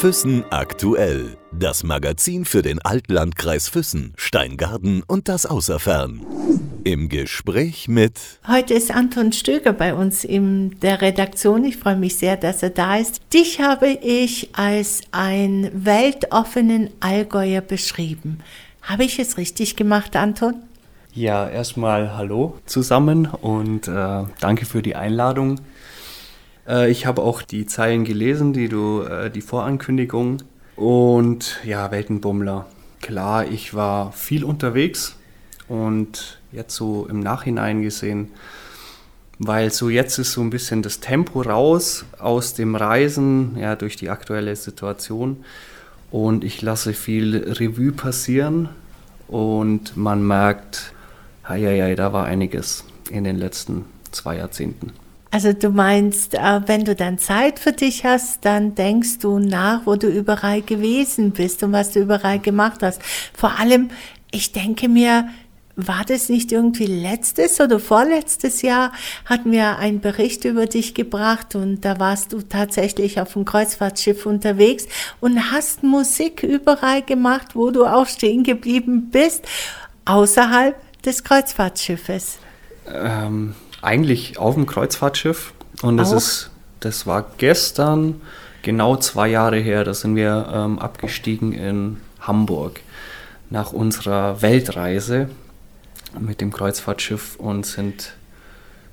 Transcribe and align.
Füssen 0.00 0.44
aktuell. 0.48 1.36
Das 1.52 1.84
Magazin 1.84 2.46
für 2.46 2.62
den 2.62 2.80
Altlandkreis 2.80 3.68
Füssen, 3.68 4.14
Steingarten 4.16 5.02
und 5.06 5.28
das 5.28 5.44
Außerfern. 5.44 6.22
Im 6.84 7.10
Gespräch 7.10 7.86
mit. 7.86 8.14
Heute 8.48 8.72
ist 8.72 8.90
Anton 8.90 9.32
Stöger 9.32 9.74
bei 9.74 9.92
uns 9.92 10.24
in 10.24 10.80
der 10.80 11.02
Redaktion. 11.02 11.66
Ich 11.66 11.76
freue 11.76 11.96
mich 11.96 12.16
sehr, 12.16 12.38
dass 12.38 12.62
er 12.62 12.70
da 12.70 12.96
ist. 12.96 13.20
Dich 13.34 13.60
habe 13.60 13.88
ich 13.88 14.48
als 14.54 15.02
einen 15.12 15.84
weltoffenen 15.84 16.88
Allgäuer 17.00 17.60
beschrieben. 17.60 18.38
Habe 18.80 19.04
ich 19.04 19.18
es 19.18 19.36
richtig 19.36 19.76
gemacht, 19.76 20.16
Anton? 20.16 20.54
Ja, 21.12 21.46
erstmal 21.46 22.16
hallo 22.16 22.54
zusammen 22.64 23.26
und 23.26 23.86
äh, 23.86 24.22
danke 24.40 24.64
für 24.64 24.80
die 24.80 24.96
Einladung. 24.96 25.60
Äh, 26.70 26.90
ich 26.90 27.06
habe 27.06 27.22
auch 27.22 27.42
die 27.42 27.66
Zeilen 27.66 28.04
gelesen, 28.04 28.52
die 28.52 28.68
du, 28.68 29.02
äh, 29.02 29.30
die 29.30 29.40
Vorankündigung. 29.40 30.42
Und 30.76 31.58
ja, 31.64 31.90
Weltenbummler. 31.90 32.66
Klar, 33.02 33.46
ich 33.46 33.74
war 33.74 34.12
viel 34.12 34.44
unterwegs 34.44 35.16
und 35.68 36.38
jetzt 36.52 36.74
so 36.74 37.06
im 37.06 37.20
Nachhinein 37.20 37.82
gesehen, 37.82 38.28
weil 39.38 39.72
so 39.72 39.88
jetzt 39.88 40.18
ist 40.18 40.32
so 40.32 40.40
ein 40.42 40.50
bisschen 40.50 40.82
das 40.82 41.00
Tempo 41.00 41.42
raus 41.42 42.04
aus 42.18 42.54
dem 42.54 42.76
Reisen, 42.76 43.56
ja, 43.58 43.76
durch 43.76 43.96
die 43.96 44.10
aktuelle 44.10 44.54
Situation. 44.56 45.44
Und 46.10 46.44
ich 46.44 46.60
lasse 46.60 46.92
viel 46.92 47.36
Revue 47.36 47.92
passieren 47.92 48.68
und 49.28 49.96
man 49.96 50.26
merkt, 50.26 50.92
ja, 51.48 51.56
ja, 51.56 51.94
da 51.94 52.12
war 52.12 52.26
einiges 52.26 52.84
in 53.10 53.24
den 53.24 53.36
letzten 53.36 53.84
zwei 54.10 54.36
Jahrzehnten. 54.36 54.92
Also 55.32 55.52
du 55.52 55.70
meinst, 55.70 56.34
äh, 56.34 56.60
wenn 56.66 56.84
du 56.84 56.96
dann 56.96 57.18
Zeit 57.18 57.60
für 57.60 57.72
dich 57.72 58.04
hast, 58.04 58.44
dann 58.44 58.74
denkst 58.74 59.18
du 59.20 59.38
nach, 59.38 59.82
wo 59.86 59.94
du 59.94 60.08
überall 60.08 60.60
gewesen 60.60 61.30
bist 61.30 61.62
und 61.62 61.72
was 61.72 61.92
du 61.92 62.00
überall 62.00 62.40
gemacht 62.40 62.82
hast. 62.82 63.00
Vor 63.32 63.58
allem, 63.58 63.90
ich 64.32 64.52
denke 64.52 64.88
mir, 64.88 65.28
war 65.76 66.04
das 66.04 66.28
nicht 66.28 66.52
irgendwie 66.52 66.86
letztes 66.86 67.60
oder 67.60 67.78
vorletztes 67.78 68.62
Jahr, 68.62 68.92
hatten 69.24 69.52
wir 69.52 69.78
einen 69.78 70.00
Bericht 70.00 70.44
über 70.44 70.66
dich 70.66 70.94
gebracht 70.94 71.54
und 71.54 71.84
da 71.84 71.98
warst 71.98 72.32
du 72.32 72.42
tatsächlich 72.42 73.20
auf 73.20 73.32
dem 73.34 73.44
Kreuzfahrtschiff 73.44 74.26
unterwegs 74.26 74.86
und 75.20 75.52
hast 75.52 75.82
Musik 75.82 76.42
überall 76.42 77.02
gemacht, 77.02 77.54
wo 77.54 77.70
du 77.70 77.86
auch 77.86 78.06
stehen 78.06 78.42
geblieben 78.42 79.10
bist, 79.10 79.44
außerhalb 80.04 80.76
des 81.02 81.24
Kreuzfahrtschiffes. 81.24 82.38
Ähm, 82.92 83.54
eigentlich 83.82 84.38
auf 84.38 84.54
dem 84.54 84.66
Kreuzfahrtschiff. 84.66 85.52
Und 85.82 85.96
das 85.96 86.12
ist, 86.12 86.50
das 86.80 87.06
war 87.06 87.24
gestern 87.38 88.20
genau 88.62 88.96
zwei 88.96 89.28
Jahre 89.28 89.58
her. 89.58 89.84
Da 89.84 89.94
sind 89.94 90.16
wir 90.16 90.48
ähm, 90.52 90.78
abgestiegen 90.78 91.52
in 91.52 91.98
Hamburg 92.20 92.80
nach 93.48 93.72
unserer 93.72 94.42
Weltreise 94.42 95.28
mit 96.18 96.40
dem 96.40 96.52
Kreuzfahrtschiff 96.52 97.36
und 97.36 97.66
sind, 97.66 98.14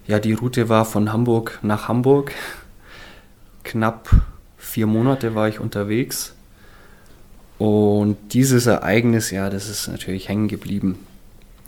ja, 0.08 0.20
die 0.20 0.34
Route 0.34 0.70
war 0.70 0.86
von 0.86 1.12
Hamburg 1.12 1.60
nach 1.62 1.88
Hamburg. 1.88 2.32
Knapp 3.64 4.10
vier 4.58 4.88
Monate 4.88 5.36
war 5.36 5.48
ich 5.48 5.60
unterwegs. 5.60 6.34
Und 7.58 8.18
dieses 8.34 8.68
Ereignis, 8.68 9.32
ja, 9.32 9.50
das 9.50 9.68
ist 9.68 9.88
natürlich 9.88 10.30
hängen 10.30 10.48
geblieben. 10.48 11.00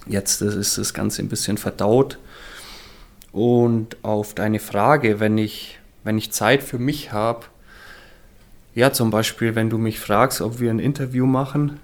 Jetzt 0.06 0.42
ist 0.42 0.78
das 0.78 0.94
Ganze 0.94 1.22
ein 1.22 1.30
bisschen 1.30 1.58
verdaut. 1.58 2.20
Und 3.32 3.98
auf 4.04 4.34
deine 4.34 4.60
Frage, 4.60 5.20
wenn 5.20 5.38
ich, 5.38 5.80
wenn 6.04 6.18
ich 6.18 6.32
Zeit 6.32 6.64
für 6.64 6.80
mich 6.80 7.12
habe, 7.12 7.46
ja, 8.76 8.92
zum 8.92 9.12
Beispiel, 9.12 9.56
wenn 9.56 9.70
du 9.70 9.78
mich 9.78 10.00
fragst, 10.00 10.42
ob 10.42 10.60
wir 10.60 10.72
ein 10.72 10.80
Interview 10.80 11.26
machen, 11.26 11.80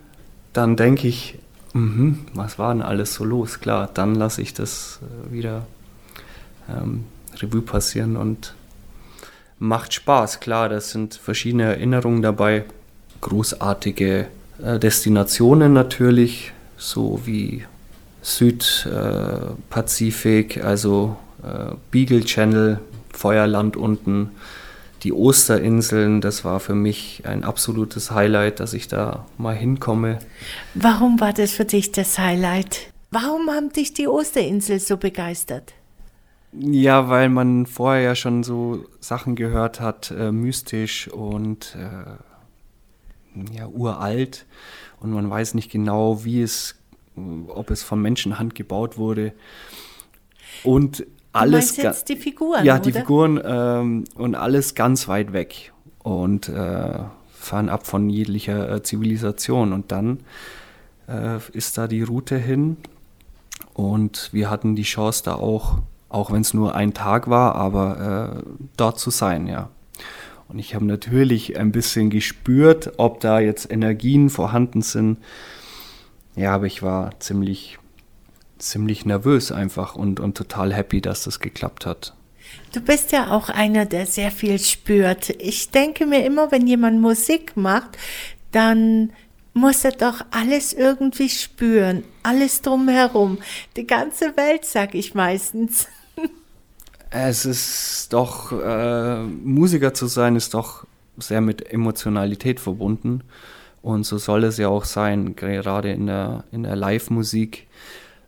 dann 0.54 0.78
denke 0.78 1.08
ich, 1.08 1.38
mh, 1.74 2.16
was 2.34 2.58
war 2.58 2.74
denn 2.74 2.82
alles 2.82 3.14
so 3.14 3.26
los? 3.26 3.60
Klar, 3.60 3.90
dann 3.94 4.16
lasse 4.16 4.42
ich 4.42 4.54
das 4.54 5.00
äh, 5.02 5.34
wieder 5.34 5.66
ähm, 6.70 7.04
Revue 7.42 7.62
passieren 7.62 8.16
und 8.16 8.54
macht 9.60 9.94
Spaß. 9.94 10.40
Klar, 10.40 10.70
das 10.70 10.92
sind 10.92 11.16
verschiedene 11.16 11.64
Erinnerungen 11.64 12.22
dabei, 12.22 12.64
großartige 13.22 14.28
äh, 14.64 14.80
Destinationen 14.80 15.74
natürlich, 15.74 16.54
so 16.78 17.20
wie 17.26 17.66
Südpazifik, 18.22 20.58
äh, 20.58 20.62
also 20.62 21.18
äh, 21.46 21.76
Beagle 21.92 22.26
Channel, 22.26 22.80
Feuerland 23.12 23.78
unten, 23.78 24.32
die 25.04 25.14
Osterinseln, 25.14 26.20
das 26.20 26.44
war 26.44 26.60
für 26.60 26.74
mich 26.74 27.22
ein 27.26 27.44
absolutes 27.44 28.10
Highlight, 28.10 28.60
dass 28.60 28.74
ich 28.74 28.88
da 28.88 29.28
mal 29.38 29.56
hinkomme. 29.56 30.18
Warum 30.74 31.20
war 31.20 31.32
das 31.32 31.52
für 31.52 31.66
dich 31.66 31.92
das 31.92 32.18
Highlight? 32.18 32.92
Warum 33.12 33.50
haben 33.50 33.72
dich 33.72 33.94
die 33.94 34.08
Osterinseln 34.08 34.80
so 34.80 34.98
begeistert? 34.98 35.74
Ja, 36.52 37.10
weil 37.10 37.30
man 37.30 37.66
vorher 37.66 38.02
ja 38.02 38.16
schon 38.16 38.44
so 38.44 38.86
Sachen 39.00 39.36
gehört 39.36 39.80
hat, 39.80 40.12
äh, 40.12 40.32
mystisch 40.32 41.08
und 41.10 41.78
äh, 41.78 43.56
ja, 43.56 43.68
uralt. 43.68 44.46
Und 45.00 45.12
man 45.12 45.30
weiß 45.30 45.54
nicht 45.54 45.70
genau, 45.72 46.24
wie 46.24 46.42
es, 46.42 46.76
ob 47.48 47.70
es 47.70 47.84
von 47.84 48.02
Menschenhand 48.02 48.56
gebaut 48.56 48.98
wurde. 48.98 49.34
Und 50.64 51.06
alles. 51.36 51.76
Du 51.76 51.82
jetzt 51.82 52.10
die 52.10 52.16
Figuren? 52.16 52.66
Ja, 52.66 52.80
die 52.80 52.92
oder? 52.92 53.00
Figuren 53.02 53.42
ähm, 53.44 54.04
und 54.16 54.36
alles 54.36 54.76
ganz 54.76 55.08
weit 55.08 55.34
weg 55.34 55.74
und 56.04 56.50
äh, 56.50 57.00
fernab 57.34 57.86
von 57.86 58.10
jeglicher 58.10 58.72
äh, 58.72 58.84
Zivilisation. 58.84 59.74
Und 59.74 59.92
dann 59.92 60.20
äh, 61.08 61.38
ist 61.54 61.78
da 61.78 61.88
die 61.88 62.04
Route 62.04 62.38
hin 62.38 62.78
und 63.74 64.30
wir 64.32 64.50
hatten 64.50 64.76
die 64.76 64.84
Chance 64.84 65.24
da 65.24 65.36
auch, 65.36 65.80
auch 66.10 66.32
wenn 66.32 66.42
es 66.42 66.54
nur 66.54 66.76
ein 66.76 66.94
Tag 66.94 67.30
war, 67.30 67.56
aber 67.56 68.42
äh, 68.44 68.50
dort 68.78 69.00
zu 69.00 69.10
sein, 69.10 69.48
ja. 69.48 69.70
Und 70.48 70.60
ich 70.60 70.76
habe 70.76 70.86
natürlich 70.86 71.58
ein 71.58 71.72
bisschen 71.72 72.10
gespürt, 72.12 72.94
ob 72.98 73.20
da 73.20 73.40
jetzt 73.40 73.72
Energien 73.72 74.30
vorhanden 74.30 74.84
sind. 74.84 75.18
Ja, 76.36 76.54
aber 76.54 76.68
ich 76.68 76.84
war 76.84 77.20
ziemlich 77.20 77.80
ziemlich 78.58 79.06
nervös 79.06 79.52
einfach 79.52 79.96
und, 79.96 80.20
und 80.20 80.36
total 80.38 80.74
happy, 80.74 81.02
dass 81.02 81.24
das 81.24 81.40
geklappt 81.40 81.86
hat. 81.86 82.14
Du 82.74 82.82
bist 82.82 83.12
ja 83.12 83.32
auch 83.32 83.50
einer, 83.50 83.86
der 83.86 84.06
sehr 84.06 84.32
viel 84.32 84.60
spürt. 84.60 85.30
Ich 85.42 85.72
denke 85.72 86.06
mir 86.06 86.26
immer, 86.26 86.52
wenn 86.52 86.68
jemand 86.68 87.02
Musik 87.02 87.58
macht, 87.58 87.98
dann 88.52 89.12
muss 89.54 89.86
er 89.86 89.94
doch 89.94 90.22
alles 90.32 90.74
irgendwie 90.74 91.30
spüren, 91.30 92.04
alles 92.24 92.62
drumherum, 92.62 93.38
die 93.78 93.88
ganze 93.88 94.36
Welt, 94.36 94.66
sag 94.66 94.94
ich 94.96 95.16
meistens. 95.16 95.88
Es 97.10 97.46
ist 97.46 98.08
doch, 98.12 98.52
äh, 98.52 99.24
Musiker 99.24 99.94
zu 99.94 100.08
sein, 100.08 100.36
ist 100.36 100.54
doch 100.54 100.86
sehr 101.18 101.40
mit 101.40 101.72
Emotionalität 101.72 102.60
verbunden. 102.60 103.22
Und 103.82 104.06
so 104.06 104.18
soll 104.18 104.44
es 104.44 104.58
ja 104.58 104.68
auch 104.68 104.84
sein, 104.84 105.36
gerade 105.38 105.92
in 105.92 106.08
der, 106.08 106.44
in 106.52 106.64
der 106.64 106.76
Live-Musik 106.76 107.68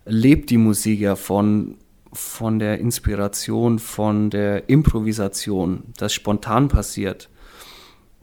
lebt 0.08 0.50
die 0.50 0.58
Musik 0.58 1.00
ja 1.00 1.16
von, 1.16 1.76
von 2.12 2.58
der 2.58 2.78
Inspiration, 2.78 3.78
von 3.78 4.30
der 4.30 4.68
Improvisation, 4.68 5.84
das 5.96 6.12
spontan 6.12 6.68
passiert. 6.68 7.28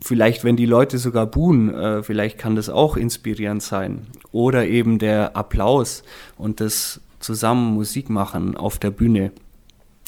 Vielleicht, 0.00 0.44
wenn 0.44 0.56
die 0.56 0.66
Leute 0.66 0.98
sogar 0.98 1.26
buhen, 1.26 1.72
äh, 1.74 2.02
vielleicht 2.02 2.36
kann 2.36 2.54
das 2.54 2.68
auch 2.68 2.96
inspirierend 2.96 3.62
sein. 3.62 4.06
Oder 4.30 4.66
eben 4.66 4.98
der 4.98 5.36
Applaus 5.36 6.02
und 6.36 6.60
das 6.60 7.00
zusammen 7.18 7.72
Musik 7.72 8.10
machen 8.10 8.56
auf 8.56 8.78
der 8.78 8.90
Bühne. 8.90 9.32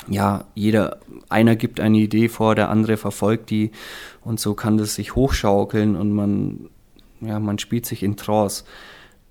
Ja, 0.07 0.45
jeder, 0.55 1.01
einer 1.29 1.57
gibt 1.57 1.81
eine 1.81 1.99
Idee 1.99 2.29
vor, 2.29 2.55
der 2.55 2.69
andere 2.71 2.97
verfolgt 2.97 3.51
die 3.51 3.71
und 4.23 4.39
so 4.39 4.55
kann 4.55 4.79
das 4.79 4.95
sich 4.95 5.15
hochschaukeln 5.15 5.97
und 5.97 6.13
man, 6.13 6.71
ja, 7.21 7.41
man 7.41 7.59
spielt 7.59 7.87
sich 7.87 8.03
in 8.03 8.17
Trance. 8.17 8.65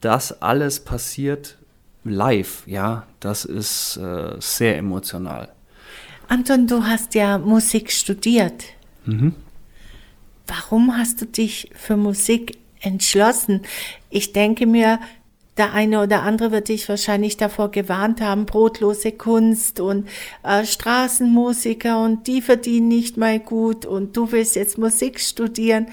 Das 0.01 0.41
alles 0.41 0.79
passiert 0.79 1.57
live, 2.09 2.63
ja, 2.65 3.05
das 3.19 3.45
ist 3.45 3.97
äh, 3.97 4.35
sehr 4.39 4.77
emotional. 4.77 5.49
Anton, 6.27 6.67
du 6.67 6.83
hast 6.83 7.15
ja 7.15 7.37
Musik 7.37 7.91
studiert. 7.91 8.65
Mhm. 9.05 9.33
Warum 10.45 10.97
hast 10.97 11.21
du 11.21 11.25
dich 11.25 11.69
für 11.75 11.97
Musik 11.97 12.57
entschlossen? 12.81 13.61
Ich 14.09 14.33
denke 14.33 14.65
mir, 14.65 14.99
der 15.57 15.73
eine 15.73 16.01
oder 16.03 16.21
andere 16.21 16.51
wird 16.51 16.69
dich 16.69 16.87
wahrscheinlich 16.87 17.37
davor 17.37 17.71
gewarnt 17.71 18.21
haben, 18.21 18.45
brotlose 18.45 19.11
Kunst 19.11 19.79
und 19.79 20.07
äh, 20.43 20.65
Straßenmusiker 20.65 22.03
und 22.03 22.27
die 22.27 22.41
verdienen 22.41 22.87
nicht 22.87 23.17
mal 23.17 23.39
gut 23.39 23.85
und 23.85 24.15
du 24.15 24.31
willst 24.31 24.55
jetzt 24.55 24.77
Musik 24.77 25.19
studieren. 25.19 25.87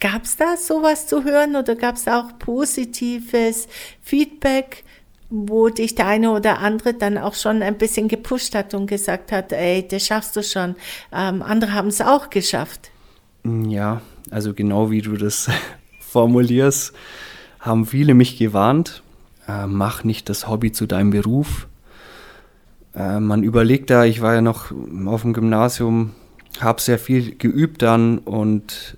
Gab 0.00 0.24
es 0.24 0.36
da 0.36 0.56
sowas 0.58 1.06
zu 1.06 1.24
hören 1.24 1.56
oder 1.56 1.74
gab 1.74 1.96
es 1.96 2.06
auch 2.06 2.38
positives 2.38 3.66
Feedback? 4.02 4.84
Wo 5.28 5.68
dich 5.68 5.94
der 5.94 6.06
eine 6.06 6.30
oder 6.30 6.60
andere 6.60 6.94
dann 6.94 7.18
auch 7.18 7.34
schon 7.34 7.62
ein 7.62 7.78
bisschen 7.78 8.08
gepusht 8.08 8.54
hat 8.54 8.74
und 8.74 8.86
gesagt 8.86 9.32
hat, 9.32 9.52
ey, 9.52 9.86
das 9.86 10.06
schaffst 10.06 10.36
du 10.36 10.42
schon. 10.42 10.76
Ähm, 11.12 11.42
andere 11.42 11.72
haben 11.72 11.88
es 11.88 12.00
auch 12.00 12.30
geschafft. 12.30 12.90
Ja, 13.44 14.02
also 14.30 14.54
genau 14.54 14.90
wie 14.90 15.02
du 15.02 15.16
das 15.16 15.48
formulierst, 16.00 16.92
haben 17.60 17.86
viele 17.86 18.14
mich 18.14 18.38
gewarnt, 18.38 19.02
äh, 19.48 19.66
mach 19.66 20.04
nicht 20.04 20.28
das 20.28 20.48
Hobby 20.48 20.72
zu 20.72 20.86
deinem 20.86 21.10
Beruf. 21.10 21.66
Äh, 22.94 23.20
man 23.20 23.42
überlegt 23.42 23.90
da, 23.90 24.04
ich 24.04 24.20
war 24.20 24.34
ja 24.34 24.40
noch 24.40 24.72
auf 25.06 25.22
dem 25.22 25.32
Gymnasium, 25.32 26.12
habe 26.60 26.80
sehr 26.80 26.98
viel 26.98 27.34
geübt 27.34 27.82
dann 27.82 28.18
und 28.18 28.96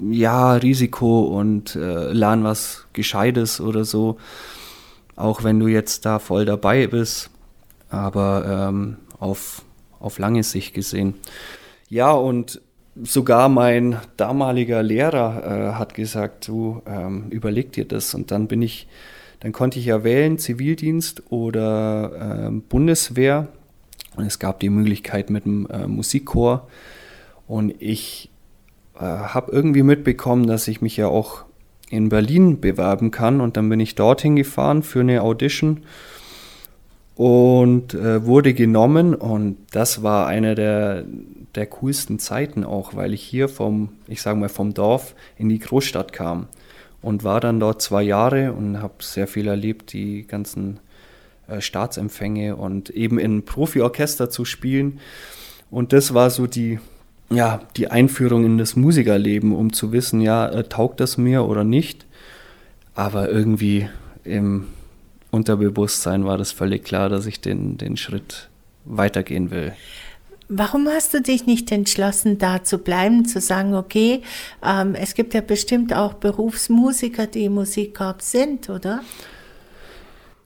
ja, 0.00 0.54
Risiko 0.54 1.22
und 1.22 1.74
äh, 1.74 2.12
lern 2.12 2.44
was 2.44 2.86
Gescheites 2.92 3.60
oder 3.60 3.84
so, 3.84 4.18
auch 5.16 5.42
wenn 5.42 5.58
du 5.58 5.66
jetzt 5.66 6.04
da 6.04 6.18
voll 6.18 6.44
dabei 6.44 6.86
bist, 6.86 7.30
aber 7.88 8.68
ähm, 8.68 8.98
auf, 9.18 9.62
auf 9.98 10.18
lange 10.18 10.42
Sicht 10.42 10.74
gesehen. 10.74 11.14
Ja, 11.88 12.12
und 12.12 12.60
sogar 13.02 13.48
mein 13.48 13.98
damaliger 14.16 14.82
Lehrer 14.82 15.42
äh, 15.44 15.74
hat 15.74 15.94
gesagt, 15.94 16.48
du 16.48 16.82
ähm, 16.86 17.26
überleg 17.30 17.72
dir 17.72 17.84
das. 17.84 18.14
Und 18.14 18.30
dann 18.30 18.46
bin 18.46 18.62
ich, 18.62 18.88
dann 19.40 19.52
konnte 19.52 19.78
ich 19.78 19.86
ja 19.86 20.04
wählen, 20.04 20.38
Zivildienst 20.38 21.24
oder 21.30 22.48
äh, 22.48 22.50
Bundeswehr. 22.50 23.48
Und 24.16 24.26
es 24.26 24.38
gab 24.38 24.60
die 24.60 24.70
Möglichkeit 24.70 25.30
mit 25.30 25.44
dem 25.44 25.66
äh, 25.70 25.86
Musikchor. 25.86 26.68
Und 27.46 27.74
ich 27.80 28.30
äh, 28.94 29.00
habe 29.00 29.52
irgendwie 29.52 29.82
mitbekommen, 29.82 30.46
dass 30.46 30.68
ich 30.68 30.80
mich 30.80 30.96
ja 30.96 31.08
auch 31.08 31.45
in 31.90 32.08
Berlin 32.08 32.60
bewerben 32.60 33.10
kann. 33.10 33.40
Und 33.40 33.56
dann 33.56 33.68
bin 33.68 33.80
ich 33.80 33.94
dorthin 33.94 34.36
gefahren 34.36 34.82
für 34.82 35.00
eine 35.00 35.22
Audition 35.22 35.82
und 37.16 37.94
äh, 37.94 38.24
wurde 38.24 38.54
genommen. 38.54 39.14
Und 39.14 39.56
das 39.70 40.02
war 40.02 40.26
einer 40.26 40.54
der, 40.54 41.04
der 41.54 41.66
coolsten 41.66 42.18
Zeiten 42.18 42.64
auch, 42.64 42.94
weil 42.94 43.12
ich 43.12 43.22
hier 43.22 43.48
vom, 43.48 43.90
ich 44.06 44.22
sage 44.22 44.38
mal, 44.38 44.48
vom 44.48 44.74
Dorf 44.74 45.14
in 45.38 45.48
die 45.48 45.58
Großstadt 45.58 46.12
kam 46.12 46.46
und 47.02 47.24
war 47.24 47.40
dann 47.40 47.60
dort 47.60 47.80
zwei 47.82 48.02
Jahre 48.02 48.52
und 48.52 48.82
habe 48.82 48.94
sehr 49.00 49.26
viel 49.26 49.48
erlebt, 49.48 49.92
die 49.92 50.26
ganzen 50.26 50.80
äh, 51.48 51.60
Staatsempfänge 51.60 52.56
und 52.56 52.90
eben 52.90 53.18
in 53.18 53.44
Profiorchester 53.44 54.28
zu 54.28 54.44
spielen. 54.44 55.00
Und 55.70 55.92
das 55.92 56.14
war 56.14 56.30
so 56.30 56.46
die, 56.46 56.78
ja, 57.30 57.60
die 57.76 57.90
Einführung 57.90 58.44
in 58.44 58.58
das 58.58 58.76
Musikerleben, 58.76 59.54
um 59.54 59.72
zu 59.72 59.92
wissen, 59.92 60.20
ja, 60.20 60.48
äh, 60.48 60.64
taugt 60.64 61.00
das 61.00 61.18
mir 61.18 61.44
oder 61.44 61.64
nicht. 61.64 62.06
Aber 62.94 63.30
irgendwie 63.30 63.88
im 64.24 64.68
Unterbewusstsein 65.30 66.24
war 66.24 66.38
das 66.38 66.52
völlig 66.52 66.84
klar, 66.84 67.08
dass 67.08 67.26
ich 67.26 67.40
den, 67.40 67.76
den 67.78 67.96
Schritt 67.96 68.48
weitergehen 68.84 69.50
will. 69.50 69.72
Warum 70.48 70.86
hast 70.86 71.12
du 71.12 71.20
dich 71.20 71.46
nicht 71.46 71.72
entschlossen, 71.72 72.38
da 72.38 72.62
zu 72.62 72.78
bleiben, 72.78 73.24
zu 73.24 73.40
sagen, 73.40 73.74
okay, 73.74 74.22
ähm, 74.64 74.94
es 74.94 75.14
gibt 75.14 75.34
ja 75.34 75.40
bestimmt 75.40 75.92
auch 75.92 76.14
Berufsmusiker, 76.14 77.26
die 77.26 77.46
im 77.46 77.54
Musikkorps 77.54 78.30
sind, 78.30 78.70
oder? 78.70 79.00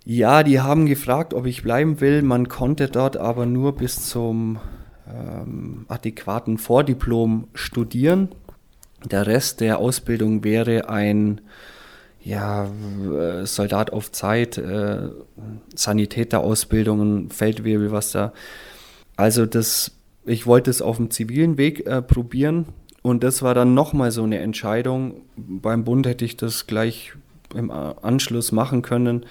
Ja, 0.06 0.42
die 0.42 0.60
haben 0.60 0.86
gefragt, 0.86 1.34
ob 1.34 1.44
ich 1.44 1.62
bleiben 1.62 2.00
will. 2.00 2.22
Man 2.22 2.48
konnte 2.48 2.88
dort 2.88 3.18
aber 3.18 3.44
nur 3.44 3.76
bis 3.76 4.06
zum 4.08 4.58
ähm, 5.12 5.86
adäquaten 5.88 6.58
Vordiplom 6.58 7.48
studieren. 7.54 8.28
Der 9.04 9.26
Rest 9.26 9.60
der 9.60 9.78
Ausbildung 9.78 10.44
wäre 10.44 10.88
ein 10.88 11.40
ja, 12.22 12.66
äh, 12.66 13.46
Soldat 13.46 13.92
auf 13.92 14.12
Zeit, 14.12 14.58
äh, 14.58 15.08
Sanitäterausbildungen, 15.74 17.30
Feldwebel, 17.30 17.92
was 17.92 18.12
da. 18.12 18.32
Also 19.16 19.46
das, 19.46 19.92
ich 20.26 20.46
wollte 20.46 20.70
es 20.70 20.82
auf 20.82 20.96
dem 20.96 21.10
zivilen 21.10 21.56
Weg 21.56 21.86
äh, 21.86 22.02
probieren 22.02 22.66
und 23.02 23.24
das 23.24 23.42
war 23.42 23.54
dann 23.54 23.74
nochmal 23.74 24.10
so 24.10 24.22
eine 24.22 24.38
Entscheidung. 24.38 25.22
Beim 25.36 25.84
Bund 25.84 26.06
hätte 26.06 26.24
ich 26.24 26.36
das 26.36 26.66
gleich 26.66 27.12
im 27.54 27.70
Anschluss 27.70 28.52
machen 28.52 28.82
können. 28.82 29.24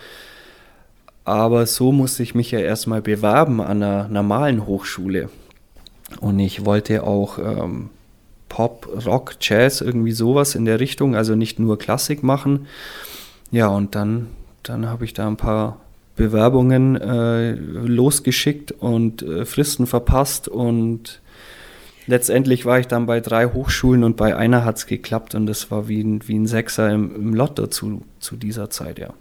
Aber 1.26 1.68
so 1.68 1.92
musste 1.92 2.24
ich 2.24 2.34
mich 2.34 2.50
ja 2.52 2.60
erstmal 2.60 3.02
bewerben 3.02 3.62
an 3.62 3.84
einer 3.84 4.08
normalen 4.08 4.66
Hochschule. 4.66 5.30
Und 6.20 6.40
ich 6.40 6.66
wollte 6.66 7.04
auch 7.04 7.38
ähm, 7.40 7.90
Pop, 8.50 8.90
Rock, 9.06 9.36
Jazz, 9.40 9.82
irgendwie 9.82 10.12
sowas 10.12 10.56
in 10.56 10.66
der 10.66 10.80
Richtung, 10.80 11.16
also 11.16 11.36
nicht 11.36 11.60
nur 11.60 11.78
Klassik 11.78 12.24
machen. 12.24 12.68
Ja, 13.52 13.68
und 13.68 13.96
dann, 13.96 14.28
dann 14.64 14.88
habe 14.88 15.06
ich 15.06 15.14
da 15.14 15.28
ein 15.28 15.38
paar 15.38 15.80
Bewerbungen 16.16 17.00
äh, 17.00 17.52
losgeschickt 17.54 18.74
und 18.74 19.22
äh, 19.22 19.46
Fristen 19.46 19.88
verpasst 19.88 20.48
und 20.48 21.22
letztendlich 22.10 22.66
war 22.66 22.80
ich 22.80 22.88
dann 22.88 23.06
bei 23.06 23.20
drei 23.20 23.46
Hochschulen 23.46 24.04
und 24.04 24.18
bei 24.18 24.36
einer 24.36 24.66
hat 24.66 24.78
es 24.78 24.88
geklappt 24.88 25.36
und 25.36 25.46
das 25.46 25.70
war 25.70 25.88
wie 25.88 26.02
ein, 26.02 26.28
wie 26.28 26.38
ein 26.38 26.48
Sechser 26.48 26.90
im, 26.90 27.16
im 27.16 27.34
Lotto 27.34 27.68
zu, 27.68 28.02
zu 28.20 28.36
dieser 28.36 28.70
Zeit, 28.70 28.98
ja. 28.98 29.14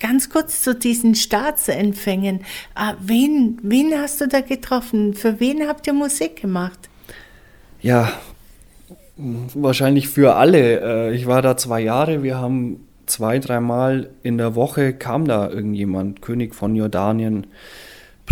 Ganz 0.00 0.28
kurz 0.28 0.62
zu 0.62 0.74
diesen 0.74 1.14
Staatsempfängen. 1.14 2.40
Äh, 2.76 2.94
wen, 3.00 3.58
wen 3.62 3.94
hast 3.96 4.20
du 4.20 4.26
da 4.26 4.40
getroffen? 4.40 5.14
Für 5.14 5.38
wen 5.38 5.68
habt 5.68 5.86
ihr 5.86 5.92
Musik 5.92 6.42
gemacht? 6.42 6.78
Ja, 7.80 8.12
wahrscheinlich 9.16 10.08
für 10.08 10.34
alle. 10.34 10.80
Äh, 10.80 11.14
ich 11.14 11.26
war 11.26 11.42
da 11.42 11.56
zwei 11.56 11.80
Jahre, 11.80 12.24
wir 12.24 12.38
haben 12.38 12.88
zwei, 13.06 13.38
dreimal 13.38 14.10
in 14.22 14.36
der 14.36 14.56
Woche 14.56 14.92
kam 14.92 15.26
da 15.26 15.48
irgendjemand, 15.48 16.22
König 16.22 16.54
von 16.54 16.74
Jordanien, 16.74 17.46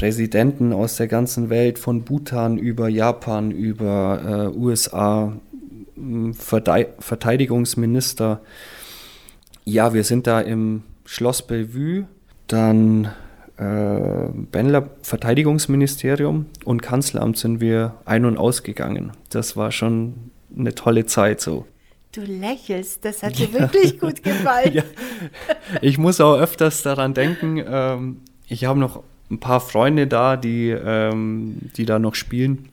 Präsidenten 0.00 0.72
aus 0.72 0.96
der 0.96 1.06
ganzen 1.08 1.50
Welt, 1.50 1.78
von 1.78 2.04
Bhutan 2.04 2.56
über 2.56 2.88
Japan, 2.88 3.50
über 3.50 4.50
äh, 4.50 4.58
USA, 4.58 5.36
Verteidigungsminister. 6.32 8.40
Ja, 9.66 9.92
wir 9.92 10.04
sind 10.04 10.26
da 10.26 10.40
im 10.40 10.84
Schloss 11.04 11.42
Bellevue, 11.42 12.06
dann 12.46 13.10
äh, 13.58 14.30
Benler 14.50 14.88
Verteidigungsministerium 15.02 16.46
und 16.64 16.80
Kanzleramt 16.80 17.36
sind 17.36 17.60
wir 17.60 17.96
ein- 18.06 18.24
und 18.24 18.38
ausgegangen. 18.38 19.12
Das 19.28 19.54
war 19.58 19.70
schon 19.70 20.30
eine 20.56 20.74
tolle 20.74 21.04
Zeit 21.04 21.42
so. 21.42 21.66
Du 22.12 22.22
lächelst, 22.22 23.04
das 23.04 23.22
hat 23.22 23.38
dir 23.38 23.52
wirklich 23.52 24.00
gut 24.00 24.22
gefallen. 24.24 24.72
ja. 24.72 24.82
Ich 25.82 25.98
muss 25.98 26.22
auch 26.22 26.38
öfters 26.38 26.82
daran 26.82 27.12
denken, 27.12 27.62
ähm, 27.68 28.22
ich 28.48 28.64
habe 28.64 28.80
noch 28.80 29.02
ein 29.30 29.38
paar 29.38 29.60
Freunde 29.60 30.06
da, 30.06 30.36
die, 30.36 30.70
ähm, 30.70 31.56
die 31.76 31.86
da 31.86 31.98
noch 31.98 32.14
spielen. 32.14 32.68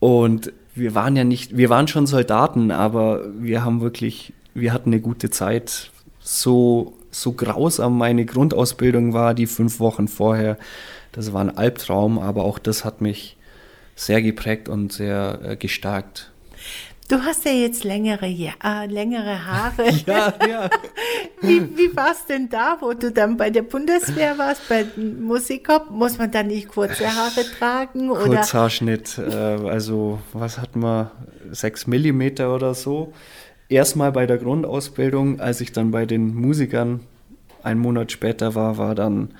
Und 0.00 0.52
wir 0.74 0.94
waren 0.94 1.16
ja 1.16 1.24
nicht, 1.24 1.56
wir 1.56 1.70
waren 1.70 1.88
schon 1.88 2.06
Soldaten, 2.06 2.70
aber 2.70 3.22
wir 3.38 3.64
haben 3.64 3.80
wirklich, 3.80 4.32
wir 4.54 4.72
hatten 4.72 4.90
eine 4.90 5.00
gute 5.00 5.30
Zeit. 5.30 5.90
So, 6.20 6.94
so 7.10 7.32
grausam 7.32 7.98
meine 7.98 8.24
Grundausbildung 8.24 9.12
war, 9.12 9.34
die 9.34 9.46
fünf 9.46 9.80
Wochen 9.80 10.08
vorher. 10.08 10.56
Das 11.12 11.32
war 11.32 11.40
ein 11.40 11.56
Albtraum, 11.56 12.18
aber 12.18 12.44
auch 12.44 12.58
das 12.58 12.84
hat 12.84 13.00
mich 13.00 13.36
sehr 13.96 14.22
geprägt 14.22 14.68
und 14.68 14.92
sehr 14.92 15.40
äh, 15.42 15.56
gestärkt. 15.56 16.30
Du 17.08 17.16
hast 17.22 17.46
ja 17.46 17.52
jetzt 17.52 17.84
längere, 17.84 18.26
ja, 18.26 18.52
äh, 18.62 18.86
längere 18.86 19.46
Haare. 19.46 19.90
ja, 20.06 20.34
ja. 20.46 20.70
Wie, 21.40 21.60
wie 21.76 21.96
war 21.96 22.10
es 22.10 22.26
denn 22.26 22.50
da, 22.50 22.76
wo 22.80 22.92
du 22.92 23.12
dann 23.12 23.36
bei 23.36 23.48
der 23.48 23.62
Bundeswehr 23.62 24.36
warst, 24.36 24.68
bei 24.68 24.84
Musikop? 24.96 25.88
Muss 25.90 26.18
man 26.18 26.30
da 26.30 26.42
nicht 26.42 26.68
kurze 26.68 27.06
Haare 27.06 27.44
tragen? 27.58 28.10
Oder? 28.10 28.24
Kurzhaarschnitt, 28.24 29.18
äh, 29.18 29.32
also 29.32 30.18
was 30.32 30.58
hatten 30.58 30.80
wir, 30.80 31.12
sechs 31.52 31.86
Millimeter 31.86 32.52
oder 32.54 32.74
so. 32.74 33.12
Erstmal 33.68 34.12
bei 34.12 34.26
der 34.26 34.38
Grundausbildung, 34.38 35.40
als 35.40 35.60
ich 35.60 35.72
dann 35.72 35.92
bei 35.92 36.06
den 36.06 36.34
Musikern 36.34 37.00
einen 37.62 37.80
Monat 37.80 38.10
später 38.12 38.54
war, 38.54 38.76
war 38.76 38.94
dann, 38.94 39.30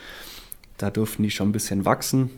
da 0.76 0.90
durften 0.90 1.25
die 1.25 1.30
schon 1.30 1.48
ein 1.48 1.52
bisschen 1.52 1.84
wachsen. 1.84 2.30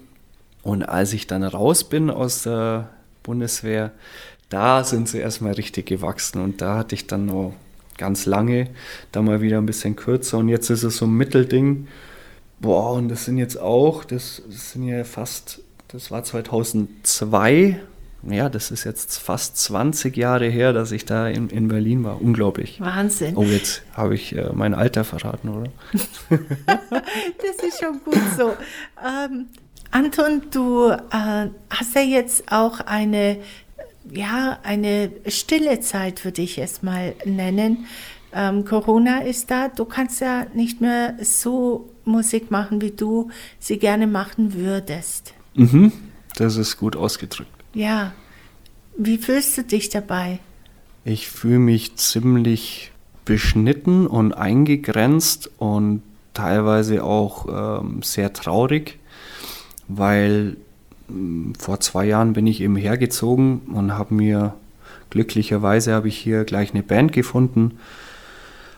Und 0.62 0.82
als 0.82 1.12
ich 1.12 1.26
dann 1.26 1.42
raus 1.42 1.84
bin 1.84 2.10
aus 2.10 2.44
der 2.44 2.88
Bundeswehr, 3.22 3.92
da 4.50 4.84
sind 4.84 5.08
sie 5.08 5.18
erstmal 5.18 5.52
richtig 5.52 5.86
gewachsen 5.86 6.42
und 6.42 6.60
da 6.60 6.76
hatte 6.76 6.94
ich 6.94 7.06
dann 7.06 7.26
noch 7.26 7.54
ganz 7.96 8.26
lange, 8.26 8.68
da 9.12 9.22
mal 9.22 9.40
wieder 9.40 9.58
ein 9.58 9.66
bisschen 9.66 9.96
kürzer 9.96 10.38
und 10.38 10.48
jetzt 10.48 10.70
ist 10.70 10.82
es 10.82 10.96
so 10.96 11.06
ein 11.06 11.14
Mittelding. 11.14 11.88
Boah, 12.58 12.92
und 12.92 13.08
das 13.08 13.24
sind 13.24 13.38
jetzt 13.38 13.58
auch, 13.58 14.04
das, 14.04 14.42
das 14.46 14.72
sind 14.72 14.84
ja 14.84 15.04
fast, 15.04 15.62
das 15.88 16.10
war 16.10 16.24
2002, 16.24 17.80
ja, 18.28 18.48
das 18.50 18.70
ist 18.70 18.84
jetzt 18.84 19.18
fast 19.18 19.56
20 19.56 20.16
Jahre 20.16 20.48
her, 20.48 20.72
dass 20.72 20.92
ich 20.92 21.06
da 21.06 21.28
in, 21.28 21.48
in 21.48 21.68
Berlin 21.68 22.04
war. 22.04 22.20
Unglaublich. 22.20 22.78
Wahnsinn. 22.80 23.34
Oh, 23.36 23.44
jetzt 23.44 23.82
habe 23.94 24.14
ich 24.14 24.36
äh, 24.36 24.50
mein 24.52 24.74
Alter 24.74 25.04
verraten, 25.04 25.48
oder? 25.48 25.70
das 26.28 27.66
ist 27.66 27.82
schon 27.82 28.00
gut 28.04 28.20
so. 28.36 28.54
Ähm, 29.02 29.46
Anton, 29.90 30.42
du 30.50 30.90
äh, 30.90 31.48
hast 31.70 31.94
ja 31.94 32.02
jetzt 32.02 32.52
auch 32.52 32.80
eine 32.80 33.38
ja, 34.10 34.58
eine 34.62 35.10
stille 35.26 35.80
Zeit, 35.80 36.24
würde 36.24 36.42
ich 36.42 36.58
es 36.58 36.82
mal 36.82 37.14
nennen. 37.24 37.86
Ähm, 38.32 38.64
Corona 38.64 39.22
ist 39.22 39.50
da, 39.50 39.68
du 39.68 39.84
kannst 39.84 40.20
ja 40.20 40.46
nicht 40.54 40.80
mehr 40.80 41.16
so 41.20 41.90
Musik 42.04 42.50
machen, 42.50 42.80
wie 42.80 42.92
du 42.92 43.30
sie 43.58 43.78
gerne 43.78 44.06
machen 44.06 44.54
würdest. 44.54 45.34
Mhm, 45.54 45.92
das 46.36 46.56
ist 46.56 46.76
gut 46.76 46.96
ausgedrückt. 46.96 47.50
Ja. 47.74 48.12
Wie 48.96 49.18
fühlst 49.18 49.56
du 49.56 49.64
dich 49.64 49.88
dabei? 49.88 50.40
Ich 51.04 51.28
fühle 51.28 51.58
mich 51.58 51.96
ziemlich 51.96 52.92
beschnitten 53.24 54.06
und 54.06 54.32
eingegrenzt 54.34 55.50
und 55.58 56.02
teilweise 56.34 57.02
auch 57.04 57.80
ähm, 57.80 58.02
sehr 58.02 58.32
traurig, 58.32 58.98
weil 59.88 60.56
vor 61.58 61.80
zwei 61.80 62.06
Jahren 62.06 62.32
bin 62.32 62.46
ich 62.46 62.60
eben 62.60 62.76
hergezogen 62.76 63.60
und 63.72 63.96
habe 63.96 64.14
mir 64.14 64.54
glücklicherweise 65.10 65.92
habe 65.92 66.08
ich 66.08 66.16
hier 66.16 66.44
gleich 66.44 66.72
eine 66.72 66.82
Band 66.82 67.12
gefunden, 67.12 67.78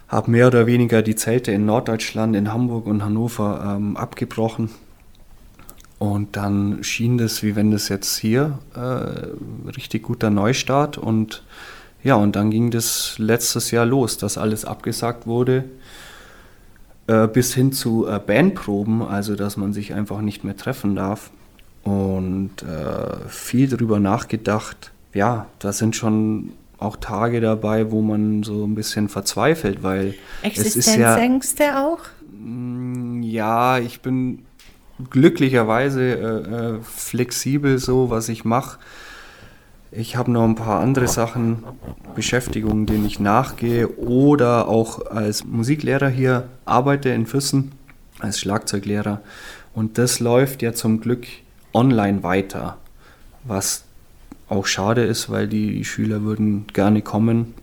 habe 0.09 0.31
mehr 0.31 0.47
oder 0.47 0.67
weniger 0.67 1.03
die 1.03 1.15
Zelte 1.15 1.53
in 1.53 1.67
Norddeutschland, 1.67 2.37
in 2.37 2.53
Hamburg 2.53 2.87
und 2.87 3.05
Hannover 3.05 3.77
ähm, 3.77 3.97
abgebrochen. 3.97 4.71
Und 5.99 6.37
dann 6.37 6.83
schien 6.83 7.17
das, 7.17 7.43
wie 7.43 7.55
wenn 7.55 7.71
das 7.71 7.89
jetzt 7.89 8.19
hier 8.19 8.59
äh, 8.75 9.69
richtig 9.71 10.03
guter 10.03 10.31
Neustart 10.31 10.99
und 10.99 11.45
ja, 12.03 12.17
und 12.17 12.35
dann 12.35 12.51
ging 12.51 12.73
das 12.73 13.15
letztes 13.19 13.71
Jahr 13.71 13.87
los, 13.87 14.19
dass 14.19 14.37
alles 14.37 14.65
abgesagt 14.65 15.29
wurde, 15.29 15.65
äh, 17.07 17.29
bis 17.29 17.55
hin 17.55 17.73
zu 17.73 18.09
äh, 18.09 18.19
Bandproben, 18.19 19.03
also 19.03 19.37
dass 19.37 19.57
man 19.57 19.73
sich 19.73 19.95
einfach 19.95 20.21
nicht 20.21 20.43
mehr 20.43 20.57
treffen 20.57 20.97
darf. 20.97 21.31
Und 21.85 22.63
äh, 22.63 23.29
viel 23.29 23.69
darüber 23.69 23.99
nachgedacht. 23.99 24.93
Ja, 25.15 25.47
da 25.59 25.73
sind 25.73 25.97
schon 25.97 26.53
auch 26.79 26.97
Tage 26.97 27.41
dabei, 27.41 27.91
wo 27.91 28.03
man 28.03 28.43
so 28.43 28.65
ein 28.65 28.75
bisschen 28.75 29.09
verzweifelt, 29.09 29.83
weil 29.83 30.15
Existenzängste 30.43 31.65
ja, 31.65 31.87
auch? 31.87 32.01
Mm, 32.33 33.23
ja, 33.23 33.79
ich 33.79 34.01
bin 34.01 34.45
glücklicherweise 35.11 36.03
äh, 36.03 36.77
äh, 36.77 36.81
flexibel 36.83 37.79
so, 37.79 38.11
was 38.11 38.29
ich 38.29 38.45
mache. 38.45 38.79
Ich 39.91 40.17
habe 40.17 40.31
noch 40.31 40.45
ein 40.45 40.55
paar 40.55 40.81
andere 40.81 41.07
Sachen, 41.07 41.65
Beschäftigungen, 42.15 42.87
denen 42.87 43.05
ich 43.05 43.21
nachgehe 43.21 43.89
oder 43.89 44.69
auch 44.69 45.07
als 45.07 45.45
Musiklehrer 45.45 46.09
hier 46.09 46.49
arbeite 46.65 47.11
in 47.11 47.27
Füssen, 47.27 47.73
als 48.19 48.41
Schlagzeuglehrer. 48.41 49.21
Und 49.75 49.99
das 49.99 50.19
läuft 50.19 50.63
ja 50.63 50.73
zum 50.73 51.01
Glück 51.01 51.27
online 51.73 52.23
weiter, 52.23 52.79
was 53.45 53.85
auch 54.49 54.67
schade 54.67 55.05
ist, 55.05 55.31
weil 55.31 55.49
die 55.49 55.85
Schüler 55.85 56.23
würden 56.23 56.67
gerne 56.73 57.03
kommen. 57.03 57.55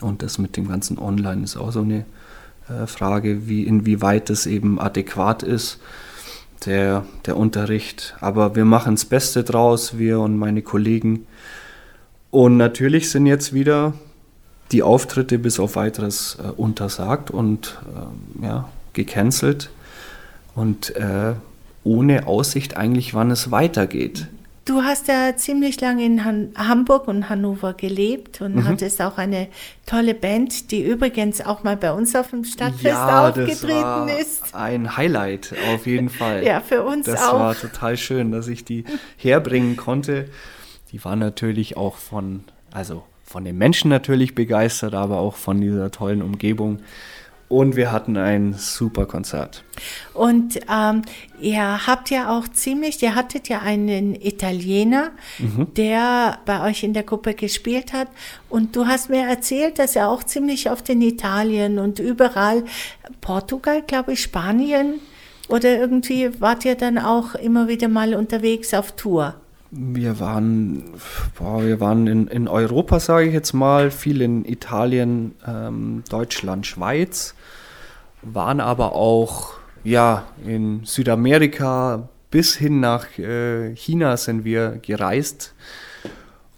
Und 0.00 0.22
das 0.22 0.38
mit 0.38 0.56
dem 0.56 0.68
ganzen 0.68 0.98
Online 0.98 1.42
ist 1.44 1.56
auch 1.56 1.72
so 1.72 1.80
eine 1.80 2.04
äh, 2.68 2.86
Frage, 2.86 3.48
wie 3.48 3.62
inwieweit 3.62 4.28
das 4.28 4.46
eben 4.46 4.78
adäquat 4.78 5.42
ist 5.42 5.80
der, 6.64 7.04
der 7.24 7.36
Unterricht. 7.36 8.16
Aber 8.20 8.56
wir 8.56 8.64
machen 8.64 8.94
das 8.94 9.04
Beste 9.04 9.44
draus, 9.44 9.98
wir 9.98 10.20
und 10.20 10.36
meine 10.36 10.62
Kollegen. 10.62 11.26
Und 12.30 12.56
natürlich 12.56 13.10
sind 13.10 13.26
jetzt 13.26 13.52
wieder 13.52 13.94
die 14.72 14.82
Auftritte 14.82 15.38
bis 15.38 15.60
auf 15.60 15.76
weiteres 15.76 16.38
äh, 16.42 16.48
untersagt 16.48 17.30
und 17.30 17.78
äh, 18.42 18.46
ja, 18.46 18.68
gecancelt. 18.92 19.70
Und 20.54 20.94
äh, 20.96 21.34
ohne 21.86 22.26
Aussicht 22.26 22.76
eigentlich, 22.76 23.14
wann 23.14 23.30
es 23.30 23.50
weitergeht. 23.50 24.28
Du 24.64 24.82
hast 24.82 25.06
ja 25.06 25.36
ziemlich 25.36 25.80
lange 25.80 26.04
in 26.04 26.24
Han 26.24 26.48
Hamburg 26.56 27.06
und 27.06 27.28
Hannover 27.28 27.72
gelebt 27.72 28.40
und 28.40 28.56
mhm. 28.56 28.66
hattest 28.66 29.00
auch 29.00 29.16
eine 29.16 29.46
tolle 29.86 30.12
Band, 30.12 30.72
die 30.72 30.84
übrigens 30.84 31.40
auch 31.40 31.62
mal 31.62 31.76
bei 31.76 31.92
uns 31.92 32.16
auf 32.16 32.30
dem 32.30 32.44
Stadtfest 32.44 32.84
ja, 32.84 33.28
aufgetreten 33.28 34.08
ist. 34.20 34.52
Ein 34.56 34.96
Highlight 34.96 35.54
auf 35.72 35.86
jeden 35.86 36.08
Fall. 36.08 36.44
ja, 36.44 36.60
für 36.60 36.82
uns 36.82 37.06
das 37.06 37.22
auch. 37.22 37.32
Das 37.32 37.40
war 37.40 37.54
total 37.54 37.96
schön, 37.96 38.32
dass 38.32 38.48
ich 38.48 38.64
die 38.64 38.84
herbringen 39.16 39.76
konnte. 39.76 40.28
Die 40.90 41.04
war 41.04 41.14
natürlich 41.14 41.76
auch 41.76 41.96
von, 41.96 42.42
also 42.72 43.04
von 43.24 43.44
den 43.44 43.56
Menschen 43.56 43.88
natürlich 43.88 44.34
begeistert, 44.34 44.94
aber 44.94 45.18
auch 45.18 45.36
von 45.36 45.60
dieser 45.60 45.92
tollen 45.92 46.22
Umgebung. 46.22 46.80
Und 47.48 47.76
wir 47.76 47.92
hatten 47.92 48.16
ein 48.16 48.54
super 48.54 49.06
Konzert. 49.06 49.62
Und 50.14 50.58
ähm, 50.68 51.02
ihr 51.40 51.86
habt 51.86 52.10
ja 52.10 52.36
auch 52.36 52.48
ziemlich, 52.48 53.00
ihr 53.02 53.14
hattet 53.14 53.48
ja 53.48 53.60
einen 53.60 54.16
Italiener, 54.16 55.12
mhm. 55.38 55.72
der 55.74 56.38
bei 56.44 56.68
euch 56.68 56.82
in 56.82 56.92
der 56.92 57.04
Gruppe 57.04 57.34
gespielt 57.34 57.92
hat. 57.92 58.08
Und 58.48 58.74
du 58.74 58.86
hast 58.86 59.10
mir 59.10 59.28
erzählt, 59.28 59.78
dass 59.78 59.94
er 59.94 60.08
auch 60.08 60.24
ziemlich 60.24 60.70
oft 60.70 60.88
in 60.88 61.00
Italien 61.02 61.78
und 61.78 62.00
überall, 62.00 62.64
Portugal, 63.20 63.82
glaube 63.86 64.14
ich, 64.14 64.22
Spanien, 64.22 65.00
oder 65.48 65.78
irgendwie 65.78 66.30
wart 66.40 66.64
ihr 66.64 66.74
dann 66.74 66.98
auch 66.98 67.34
immer 67.34 67.68
wieder 67.68 67.88
mal 67.88 68.14
unterwegs 68.14 68.74
auf 68.74 68.92
Tour? 68.92 69.34
Wir 69.70 70.20
waren, 70.20 70.94
boah, 71.38 71.64
wir 71.64 71.80
waren 71.80 72.06
in, 72.06 72.26
in 72.28 72.48
Europa, 72.48 73.00
sage 73.00 73.28
ich 73.28 73.32
jetzt 73.32 73.52
mal, 73.52 73.90
viel 73.90 74.22
in 74.22 74.44
Italien, 74.44 75.34
ähm, 75.46 76.02
Deutschland, 76.08 76.66
Schweiz, 76.66 77.34
waren 78.32 78.60
aber 78.60 78.92
auch 78.94 79.54
ja, 79.84 80.24
in 80.44 80.84
Südamerika 80.84 82.08
bis 82.30 82.56
hin 82.56 82.80
nach 82.80 83.18
äh, 83.18 83.74
China 83.76 84.16
sind 84.16 84.44
wir 84.44 84.80
gereist 84.82 85.54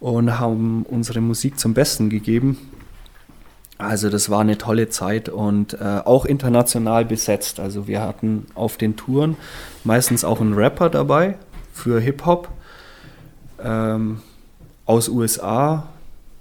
und 0.01 0.39
haben 0.39 0.85
unsere 0.85 1.21
Musik 1.21 1.59
zum 1.59 1.75
Besten 1.75 2.09
gegeben. 2.09 2.59
Also 3.77 4.11
das 4.11 4.29
war 4.29 4.41
eine 4.41 4.59
tolle 4.59 4.89
Zeit 4.89 5.29
und 5.29 5.75
äh, 5.75 6.01
auch 6.05 6.25
international 6.25 7.05
besetzt. 7.05 7.61
Also 7.61 7.87
wir 7.87 8.01
hatten 8.01 8.47
auf 8.55 8.77
den 8.77 8.97
Touren 8.97 9.37
meistens 9.85 10.25
auch 10.25 10.41
einen 10.41 10.55
Rapper 10.55 10.91
dabei 10.91 11.37
für 11.73 12.01
Hip-Hop 12.01 12.49
ähm, 13.63 14.21
aus 14.85 15.09
USA, 15.09 15.87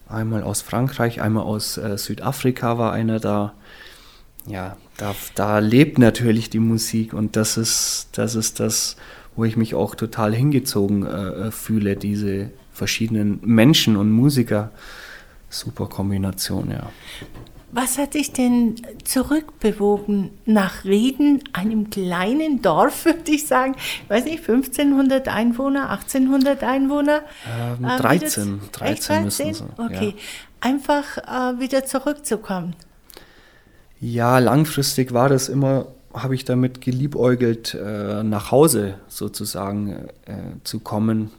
einmal 0.10 0.42
aus 0.42 0.62
Frankreich, 0.62 1.22
einmal 1.22 1.44
aus 1.44 1.78
äh, 1.78 1.98
Südafrika 1.98 2.78
war 2.78 2.94
einer 2.94 3.20
da. 3.20 3.54
Ja, 4.48 4.78
da, 4.98 5.16
da 5.36 5.60
lebt 5.60 6.00
natürlich 6.00 6.50
die 6.50 6.60
Musik 6.60 7.14
und 7.14 7.36
das 7.36 7.58
ist, 7.58 8.10
das 8.14 8.36
ist 8.36 8.60
das, 8.60 8.96
wo 9.36 9.46
ich 9.46 9.58
mich 9.58 9.76
auch 9.76 9.96
total 9.96 10.34
hingezogen 10.34 11.06
äh, 11.06 11.52
fühle, 11.52 11.96
diese 11.96 12.50
verschiedenen 12.72 13.40
Menschen 13.44 13.98
und 13.98 14.12
Musiker. 14.12 14.72
Super 15.50 15.88
Kombination, 15.88 16.72
ja. 16.72 16.90
Was 17.72 17.98
hat 17.98 18.14
dich 18.14 18.32
denn 18.32 18.76
zurückbewogen 19.04 20.32
nach 20.46 20.86
Rieden, 20.86 21.44
einem 21.52 21.90
kleinen 21.90 22.62
Dorf, 22.62 23.06
würde 23.06 23.32
ich 23.32 23.46
sagen? 23.46 23.76
Ich 24.04 24.10
weiß 24.10 24.24
nicht, 24.26 24.40
1500 24.40 25.28
Einwohner, 25.28 25.90
1800 25.90 26.64
Einwohner? 26.64 27.22
Ähm, 27.60 27.86
13, 27.86 28.56
äh, 28.56 28.72
13 28.72 29.24
müssen 29.24 29.54
sie. 29.54 29.64
Okay, 29.78 30.16
ja. 30.16 30.24
einfach 30.62 31.18
äh, 31.18 31.60
wieder 31.60 31.86
zurückzukommen. 31.86 32.74
Ja, 34.00 34.40
langfristig 34.40 35.14
war 35.14 35.30
das 35.30 35.50
immer, 35.50 35.88
habe 36.14 36.36
ich 36.36 36.46
damit 36.46 36.82
geliebäugelt, 36.82 37.74
äh, 37.74 38.24
nach 38.24 38.52
Hause 38.52 38.96
sozusagen 39.08 40.10
äh, 40.26 40.34
zu 40.64 40.80
kommen. 40.80 41.32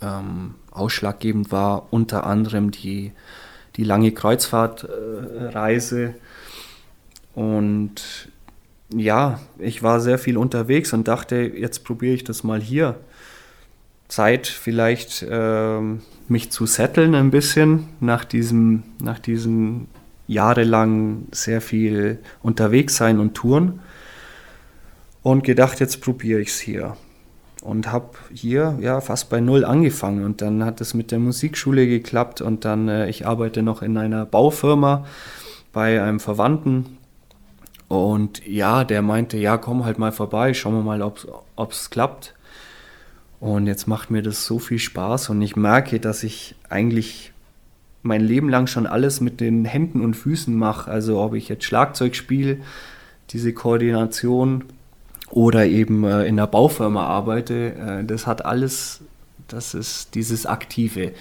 Ähm, 0.00 0.54
ausschlaggebend 0.70 1.50
war 1.50 1.88
unter 1.90 2.24
anderem 2.24 2.70
die 2.70 3.12
die 3.78 3.84
lange 3.84 4.12
Kreuzfahrtreise. 4.12 6.14
und 7.34 8.28
ja, 8.90 9.38
ich 9.58 9.82
war 9.82 10.00
sehr 10.00 10.18
viel 10.18 10.38
unterwegs 10.38 10.92
und 10.92 11.06
dachte, 11.06 11.36
jetzt 11.36 11.84
probiere 11.84 12.14
ich 12.14 12.24
das 12.24 12.42
mal 12.42 12.60
hier. 12.60 12.96
Zeit 14.08 14.46
vielleicht 14.46 15.22
äh, 15.22 15.80
mich 16.28 16.50
zu 16.50 16.64
setteln 16.64 17.14
ein 17.14 17.30
bisschen 17.30 17.88
nach 18.00 18.24
diesem, 18.24 18.82
nach 18.98 19.18
diesem 19.18 19.88
jahrelang 20.28 21.26
sehr 21.32 21.60
viel 21.60 22.20
unterwegs 22.42 22.96
sein 22.96 23.18
und 23.18 23.34
touren 23.34 23.80
und 25.22 25.42
gedacht, 25.42 25.80
jetzt 25.80 26.00
probiere 26.00 26.40
ich 26.40 26.50
es 26.50 26.60
hier. 26.60 26.96
Und 27.62 27.90
habe 27.90 28.10
hier 28.32 28.78
ja 28.80 29.00
fast 29.00 29.30
bei 29.30 29.40
null 29.40 29.64
angefangen. 29.64 30.24
Und 30.24 30.40
dann 30.42 30.64
hat 30.64 30.80
es 30.80 30.94
mit 30.94 31.10
der 31.10 31.18
Musikschule 31.18 31.88
geklappt 31.88 32.40
und 32.40 32.64
dann 32.64 32.88
äh, 32.88 33.08
ich 33.08 33.26
arbeite 33.26 33.62
noch 33.62 33.82
in 33.82 33.96
einer 33.96 34.24
Baufirma 34.26 35.04
bei 35.72 36.00
einem 36.00 36.20
Verwandten. 36.20 36.98
Und 37.88 38.46
ja, 38.46 38.84
der 38.84 39.02
meinte, 39.02 39.38
ja, 39.38 39.56
komm 39.56 39.84
halt 39.84 39.98
mal 39.98 40.12
vorbei, 40.12 40.54
schauen 40.54 40.74
wir 40.74 40.82
mal, 40.82 41.02
ob 41.02 41.70
es 41.72 41.90
klappt. 41.90 42.34
Und 43.40 43.66
jetzt 43.66 43.86
macht 43.88 44.10
mir 44.10 44.22
das 44.22 44.44
so 44.44 44.58
viel 44.58 44.78
Spaß. 44.78 45.30
Und 45.30 45.42
ich 45.42 45.56
merke, 45.56 45.98
dass 45.98 46.22
ich 46.22 46.54
eigentlich 46.68 47.32
mein 48.02 48.20
Leben 48.20 48.48
lang 48.48 48.66
schon 48.66 48.86
alles 48.86 49.20
mit 49.20 49.40
den 49.40 49.64
Händen 49.64 50.00
und 50.00 50.14
Füßen 50.14 50.56
mache. 50.56 50.90
Also 50.90 51.20
ob 51.20 51.34
ich 51.34 51.48
jetzt 51.48 51.64
Schlagzeug 51.64 52.14
spiele, 52.14 52.58
diese 53.30 53.52
Koordination 53.52 54.64
oder 55.30 55.66
eben 55.66 56.04
äh, 56.04 56.24
in 56.24 56.36
der 56.36 56.46
Baufirma 56.46 57.06
arbeite, 57.06 57.74
äh, 57.74 58.04
das 58.04 58.26
hat 58.26 58.44
alles, 58.44 59.00
das 59.48 59.74
ist 59.74 60.14
dieses 60.14 60.46
Aktive. 60.46 61.12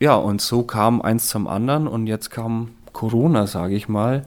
Ja, 0.00 0.14
und 0.14 0.40
so 0.40 0.62
kam 0.62 1.02
eins 1.02 1.28
zum 1.28 1.46
anderen 1.48 1.86
und 1.86 2.06
jetzt 2.06 2.30
kam 2.30 2.70
Corona, 2.92 3.46
sage 3.46 3.74
ich 3.74 3.88
mal. 3.88 4.24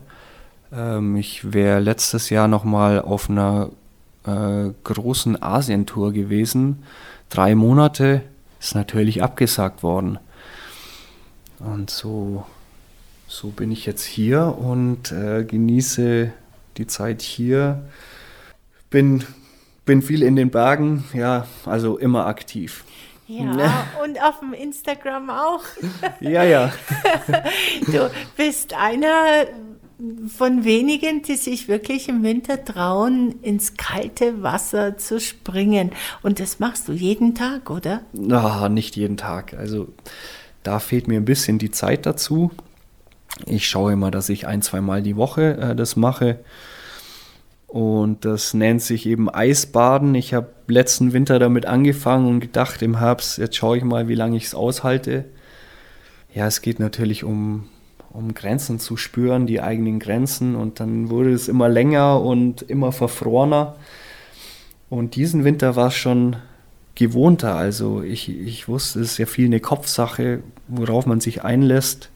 Ähm, 0.72 1.16
ich 1.16 1.52
wäre 1.52 1.80
letztes 1.80 2.30
Jahr 2.30 2.48
nochmal 2.48 3.00
auf 3.00 3.28
einer 3.28 3.70
äh, 4.26 4.70
großen 4.84 5.42
Asientour 5.42 6.12
gewesen, 6.12 6.82
drei 7.28 7.54
Monate, 7.54 8.22
ist 8.60 8.74
natürlich 8.74 9.22
abgesagt 9.22 9.82
worden. 9.82 10.18
Und 11.64 11.90
so, 11.90 12.44
so 13.28 13.48
bin 13.48 13.70
ich 13.70 13.86
jetzt 13.86 14.04
hier 14.04 14.56
und 14.58 15.12
äh, 15.12 15.44
genieße 15.44 16.32
die 16.76 16.86
Zeit 16.86 17.22
hier. 17.22 17.82
Bin, 18.90 19.24
bin 19.84 20.02
viel 20.02 20.22
in 20.22 20.36
den 20.36 20.50
Bergen, 20.50 21.04
ja, 21.14 21.46
also 21.64 21.98
immer 21.98 22.26
aktiv. 22.26 22.84
Ja, 23.26 23.86
und 24.04 24.20
auf 24.22 24.40
dem 24.40 24.52
Instagram 24.52 25.30
auch. 25.30 25.62
Ja, 26.20 26.44
ja. 26.44 26.72
Du 27.86 28.10
bist 28.36 28.74
einer 28.74 29.46
von 30.28 30.64
wenigen, 30.64 31.22
die 31.22 31.36
sich 31.36 31.68
wirklich 31.68 32.08
im 32.08 32.22
Winter 32.22 32.64
trauen, 32.64 33.40
ins 33.42 33.76
kalte 33.76 34.42
Wasser 34.42 34.98
zu 34.98 35.20
springen. 35.20 35.92
Und 36.22 36.40
das 36.40 36.58
machst 36.58 36.88
du 36.88 36.92
jeden 36.92 37.34
Tag, 37.34 37.70
oder? 37.70 38.02
Na, 38.12 38.68
nicht 38.68 38.96
jeden 38.96 39.16
Tag. 39.16 39.54
Also 39.54 39.88
da 40.62 40.78
fehlt 40.78 41.08
mir 41.08 41.20
ein 41.20 41.24
bisschen 41.24 41.58
die 41.58 41.70
Zeit 41.70 42.06
dazu. 42.06 42.50
Ich 43.46 43.66
schaue 43.66 43.92
immer, 43.92 44.10
dass 44.10 44.28
ich 44.28 44.46
ein, 44.46 44.62
zwei 44.62 44.80
Mal 44.80 45.02
die 45.02 45.16
Woche 45.16 45.56
äh, 45.56 45.74
das 45.74 45.96
mache. 45.96 46.38
Und 47.66 48.26
das 48.26 48.52
nennt 48.52 48.82
sich 48.82 49.06
eben 49.06 49.30
Eisbaden. 49.30 50.14
Ich 50.14 50.34
habe 50.34 50.48
letzten 50.66 51.14
Winter 51.14 51.38
damit 51.38 51.64
angefangen 51.64 52.28
und 52.28 52.40
gedacht 52.40 52.82
im 52.82 52.98
Herbst, 52.98 53.38
jetzt 53.38 53.56
schaue 53.56 53.78
ich 53.78 53.84
mal, 53.84 54.08
wie 54.08 54.14
lange 54.14 54.36
ich 54.36 54.44
es 54.44 54.54
aushalte. 54.54 55.24
Ja, 56.34 56.46
es 56.46 56.60
geht 56.60 56.80
natürlich 56.80 57.24
um, 57.24 57.68
um 58.10 58.34
Grenzen 58.34 58.78
zu 58.78 58.98
spüren, 58.98 59.46
die 59.46 59.62
eigenen 59.62 60.00
Grenzen. 60.00 60.54
Und 60.54 60.80
dann 60.80 61.08
wurde 61.08 61.32
es 61.32 61.48
immer 61.48 61.70
länger 61.70 62.20
und 62.20 62.60
immer 62.60 62.92
verfrorener. 62.92 63.76
Und 64.90 65.16
diesen 65.16 65.44
Winter 65.44 65.74
war 65.74 65.86
es 65.86 65.94
schon 65.94 66.36
gewohnter. 66.94 67.54
Also 67.54 68.02
ich, 68.02 68.28
ich 68.28 68.68
wusste, 68.68 69.00
es 69.00 69.12
ist 69.12 69.18
ja 69.18 69.26
viel 69.26 69.46
eine 69.46 69.60
Kopfsache, 69.60 70.42
worauf 70.68 71.06
man 71.06 71.20
sich 71.20 71.42
einlässt. 71.42 72.10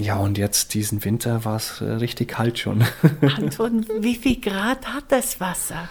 Ja, 0.00 0.16
und 0.16 0.38
jetzt 0.38 0.74
diesen 0.74 1.04
Winter 1.04 1.44
war 1.44 1.56
es 1.56 1.80
äh, 1.80 1.84
richtig 1.84 2.28
kalt 2.28 2.58
schon. 2.58 2.84
Anton, 3.20 3.84
wie 4.00 4.14
viel 4.14 4.40
Grad 4.40 4.86
hat 4.86 5.04
das 5.08 5.40
Wasser? 5.40 5.88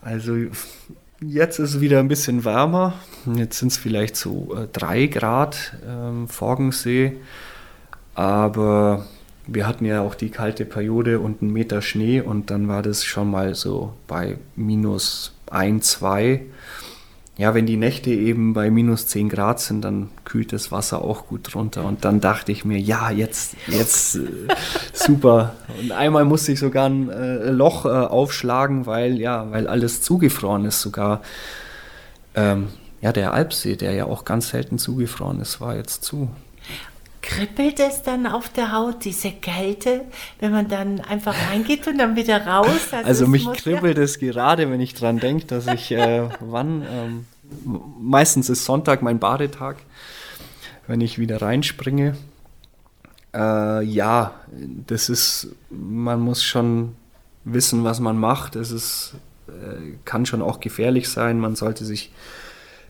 Also 0.00 0.36
jetzt 1.20 1.58
ist 1.58 1.74
es 1.74 1.80
wieder 1.80 1.98
ein 1.98 2.08
bisschen 2.08 2.44
wärmer. 2.44 2.94
Jetzt 3.34 3.58
sind 3.58 3.72
es 3.72 3.78
vielleicht 3.78 4.16
so 4.16 4.56
äh, 4.56 4.66
drei 4.72 5.06
Grad 5.06 5.74
ähm, 5.86 6.26
Forgensee. 6.28 7.16
Aber 8.14 9.06
wir 9.46 9.66
hatten 9.66 9.84
ja 9.84 10.00
auch 10.00 10.14
die 10.14 10.30
kalte 10.30 10.64
Periode 10.64 11.20
und 11.20 11.42
einen 11.42 11.52
Meter 11.52 11.82
Schnee 11.82 12.20
und 12.20 12.50
dann 12.50 12.68
war 12.68 12.82
das 12.82 13.04
schon 13.04 13.30
mal 13.30 13.54
so 13.54 13.92
bei 14.06 14.38
minus 14.56 15.34
ein, 15.54 15.82
zwei 15.82 16.42
ja, 17.36 17.52
wenn 17.52 17.66
die 17.66 17.76
Nächte 17.76 18.10
eben 18.10 18.54
bei 18.54 18.70
minus 18.70 19.08
10 19.08 19.28
Grad 19.28 19.58
sind, 19.58 19.84
dann 19.84 20.10
kühlt 20.24 20.52
das 20.52 20.70
Wasser 20.70 21.02
auch 21.02 21.26
gut 21.26 21.52
runter. 21.56 21.84
Und 21.84 22.04
dann 22.04 22.20
dachte 22.20 22.52
ich 22.52 22.64
mir, 22.64 22.78
ja, 22.78 23.10
jetzt, 23.10 23.56
jetzt, 23.66 24.16
äh, 24.16 24.20
super. 24.92 25.56
Und 25.80 25.90
einmal 25.90 26.24
musste 26.24 26.52
ich 26.52 26.60
sogar 26.60 26.88
ein 26.88 27.10
äh, 27.10 27.50
Loch 27.50 27.86
äh, 27.86 27.88
aufschlagen, 27.88 28.86
weil, 28.86 29.18
ja, 29.18 29.50
weil 29.50 29.66
alles 29.66 30.00
zugefroren 30.00 30.64
ist. 30.64 30.80
Sogar, 30.80 31.22
ähm, 32.36 32.68
ja, 33.00 33.12
der 33.12 33.34
Alpsee, 33.34 33.74
der 33.74 33.94
ja 33.94 34.04
auch 34.04 34.24
ganz 34.24 34.50
selten 34.50 34.78
zugefroren 34.78 35.40
ist, 35.40 35.60
war 35.60 35.74
jetzt 35.74 36.04
zu. 36.04 36.28
Kribbelt 37.24 37.80
es 37.80 38.02
dann 38.02 38.26
auf 38.26 38.50
der 38.50 38.72
Haut, 38.72 39.06
diese 39.06 39.30
Kälte, 39.30 40.02
wenn 40.40 40.52
man 40.52 40.68
dann 40.68 41.00
einfach 41.00 41.34
reingeht 41.50 41.86
und 41.86 41.96
dann 41.96 42.16
wieder 42.16 42.46
raus? 42.46 42.92
Also, 42.92 43.08
also 43.08 43.26
mich 43.26 43.50
kribbelt 43.54 43.96
es 43.96 44.18
gerade, 44.18 44.70
wenn 44.70 44.80
ich 44.80 44.92
dran 44.92 45.18
denke, 45.20 45.46
dass 45.46 45.66
ich 45.66 45.90
äh, 45.90 46.28
wann, 46.40 46.82
ähm, 46.86 47.24
meistens 47.98 48.50
ist 48.50 48.66
Sonntag 48.66 49.00
mein 49.00 49.20
Badetag, 49.20 49.76
wenn 50.86 51.00
ich 51.00 51.18
wieder 51.18 51.40
reinspringe. 51.40 52.14
Äh, 53.32 53.84
ja, 53.84 54.34
das 54.86 55.08
ist, 55.08 55.48
man 55.70 56.20
muss 56.20 56.44
schon 56.44 56.94
wissen, 57.44 57.84
was 57.84 58.00
man 58.00 58.18
macht. 58.18 58.54
Es 58.54 58.70
ist, 58.70 59.14
äh, 59.48 59.96
kann 60.04 60.26
schon 60.26 60.42
auch 60.42 60.60
gefährlich 60.60 61.08
sein. 61.08 61.40
Man 61.40 61.56
sollte 61.56 61.86
sich 61.86 62.12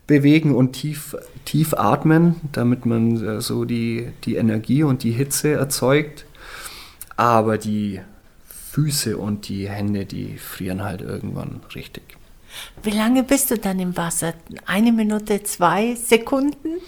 bewegen 0.07 0.53
und 0.55 0.73
tief, 0.73 1.15
tief 1.45 1.73
atmen, 1.73 2.35
damit 2.51 2.85
man 2.85 3.25
äh, 3.25 3.41
so 3.41 3.65
die, 3.65 4.09
die 4.23 4.35
Energie 4.35 4.83
und 4.83 5.03
die 5.03 5.11
Hitze 5.11 5.53
erzeugt. 5.53 6.25
Aber 7.17 7.57
die 7.57 8.01
Füße 8.71 9.17
und 9.17 9.47
die 9.47 9.69
Hände, 9.69 10.05
die 10.05 10.37
frieren 10.37 10.83
halt 10.83 11.01
irgendwann 11.01 11.61
richtig. 11.73 12.03
Wie 12.83 12.91
lange 12.91 13.23
bist 13.23 13.51
du 13.51 13.57
dann 13.57 13.79
im 13.79 13.97
Wasser? 13.97 14.33
Eine 14.65 14.91
Minute, 14.91 15.43
zwei 15.43 15.95
Sekunden? 15.95 16.81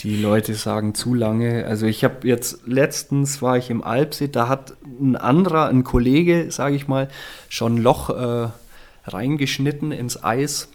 Die 0.00 0.16
Leute 0.16 0.54
sagen 0.54 0.94
zu 0.94 1.14
lange. 1.14 1.66
Also 1.66 1.86
ich 1.86 2.04
habe 2.04 2.26
jetzt 2.26 2.66
letztens 2.66 3.42
war 3.42 3.58
ich 3.58 3.70
im 3.70 3.84
Alpsee, 3.84 4.28
da 4.28 4.48
hat 4.48 4.74
ein 5.00 5.14
anderer, 5.14 5.68
ein 5.68 5.84
Kollege, 5.84 6.50
sage 6.50 6.74
ich 6.74 6.88
mal, 6.88 7.08
schon 7.48 7.76
ein 7.76 7.82
Loch 7.82 8.10
äh, 8.10 8.48
reingeschnitten 9.06 9.92
ins 9.92 10.22
Eis 10.22 10.68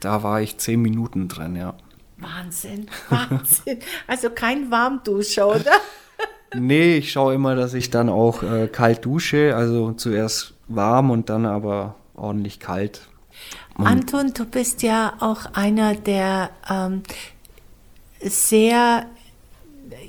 da 0.00 0.22
war 0.22 0.40
ich 0.40 0.58
zehn 0.58 0.80
Minuten 0.80 1.28
drin, 1.28 1.56
ja. 1.56 1.74
Wahnsinn, 2.18 2.86
Wahnsinn. 3.08 3.78
Also 4.06 4.30
kein 4.30 4.70
Warmduscher, 4.70 5.48
oder? 5.48 5.72
nee, 6.54 6.96
ich 6.96 7.12
schaue 7.12 7.34
immer, 7.34 7.54
dass 7.54 7.74
ich 7.74 7.90
dann 7.90 8.08
auch 8.08 8.42
äh, 8.42 8.68
kalt 8.68 9.04
dusche. 9.04 9.54
Also 9.54 9.92
zuerst 9.92 10.54
warm 10.66 11.10
und 11.10 11.28
dann 11.28 11.46
aber 11.46 11.94
ordentlich 12.14 12.60
kalt. 12.60 13.08
Und 13.76 13.86
Anton, 13.86 14.34
du 14.34 14.44
bist 14.44 14.82
ja 14.82 15.14
auch 15.20 15.46
einer, 15.54 15.94
der 15.94 16.50
ähm, 16.68 17.02
sehr, 18.20 19.06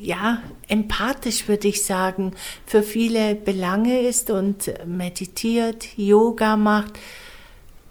ja, 0.02 0.42
empathisch 0.68 1.48
würde 1.48 1.68
ich 1.68 1.86
sagen, 1.86 2.34
für 2.66 2.82
viele 2.82 3.36
Belange 3.36 4.02
ist 4.02 4.32
und 4.32 4.74
meditiert, 4.88 5.98
Yoga 5.98 6.58
macht 6.58 6.98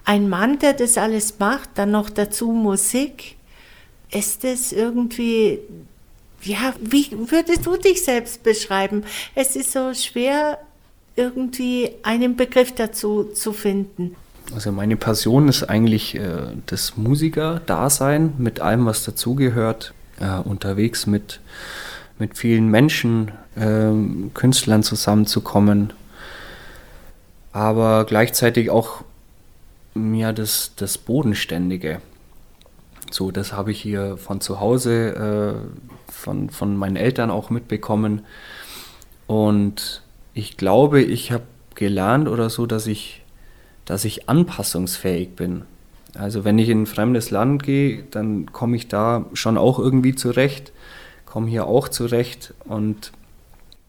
ein 0.08 0.30
Mann, 0.30 0.58
der 0.58 0.72
das 0.72 0.96
alles 0.96 1.38
macht, 1.38 1.68
dann 1.74 1.90
noch 1.90 2.08
dazu 2.08 2.50
Musik, 2.50 3.36
ist 4.10 4.42
es 4.42 4.72
irgendwie, 4.72 5.58
ja, 6.40 6.72
wie 6.80 7.10
würdest 7.30 7.66
du 7.66 7.76
dich 7.76 8.02
selbst 8.02 8.42
beschreiben? 8.42 9.04
Es 9.34 9.54
ist 9.54 9.72
so 9.72 9.92
schwer, 9.92 10.58
irgendwie 11.14 11.90
einen 12.04 12.36
Begriff 12.36 12.74
dazu 12.74 13.24
zu 13.24 13.52
finden. 13.52 14.16
Also 14.54 14.72
meine 14.72 14.96
Passion 14.96 15.46
ist 15.46 15.64
eigentlich 15.64 16.14
äh, 16.14 16.54
das 16.64 16.96
Musiker-Dasein 16.96 18.32
mit 18.38 18.60
allem, 18.60 18.86
was 18.86 19.04
dazugehört, 19.04 19.92
äh, 20.20 20.38
unterwegs 20.38 21.06
mit, 21.06 21.40
mit 22.18 22.38
vielen 22.38 22.70
Menschen, 22.70 23.30
äh, 23.56 23.90
Künstlern 24.32 24.82
zusammenzukommen, 24.82 25.92
aber 27.52 28.06
gleichzeitig 28.06 28.70
auch 28.70 29.02
ja 30.14 30.32
das, 30.32 30.72
das 30.76 30.98
Bodenständige. 30.98 32.00
So, 33.10 33.30
das 33.30 33.52
habe 33.52 33.70
ich 33.70 33.80
hier 33.80 34.16
von 34.16 34.40
zu 34.40 34.60
Hause, 34.60 35.62
äh, 36.08 36.12
von, 36.12 36.50
von 36.50 36.76
meinen 36.76 36.96
Eltern 36.96 37.30
auch 37.30 37.50
mitbekommen. 37.50 38.22
Und 39.26 40.02
ich 40.34 40.56
glaube, 40.56 41.02
ich 41.02 41.32
habe 41.32 41.44
gelernt 41.74 42.28
oder 42.28 42.50
so, 42.50 42.66
dass 42.66 42.86
ich, 42.86 43.22
dass 43.84 44.04
ich 44.04 44.28
anpassungsfähig 44.28 45.30
bin. 45.36 45.62
Also 46.14 46.44
wenn 46.44 46.58
ich 46.58 46.68
in 46.68 46.82
ein 46.82 46.86
fremdes 46.86 47.30
Land 47.30 47.62
gehe, 47.62 48.04
dann 48.10 48.52
komme 48.52 48.76
ich 48.76 48.88
da 48.88 49.26
schon 49.32 49.56
auch 49.56 49.78
irgendwie 49.78 50.14
zurecht, 50.14 50.72
komme 51.24 51.48
hier 51.48 51.66
auch 51.66 51.88
zurecht. 51.88 52.54
Und 52.64 53.12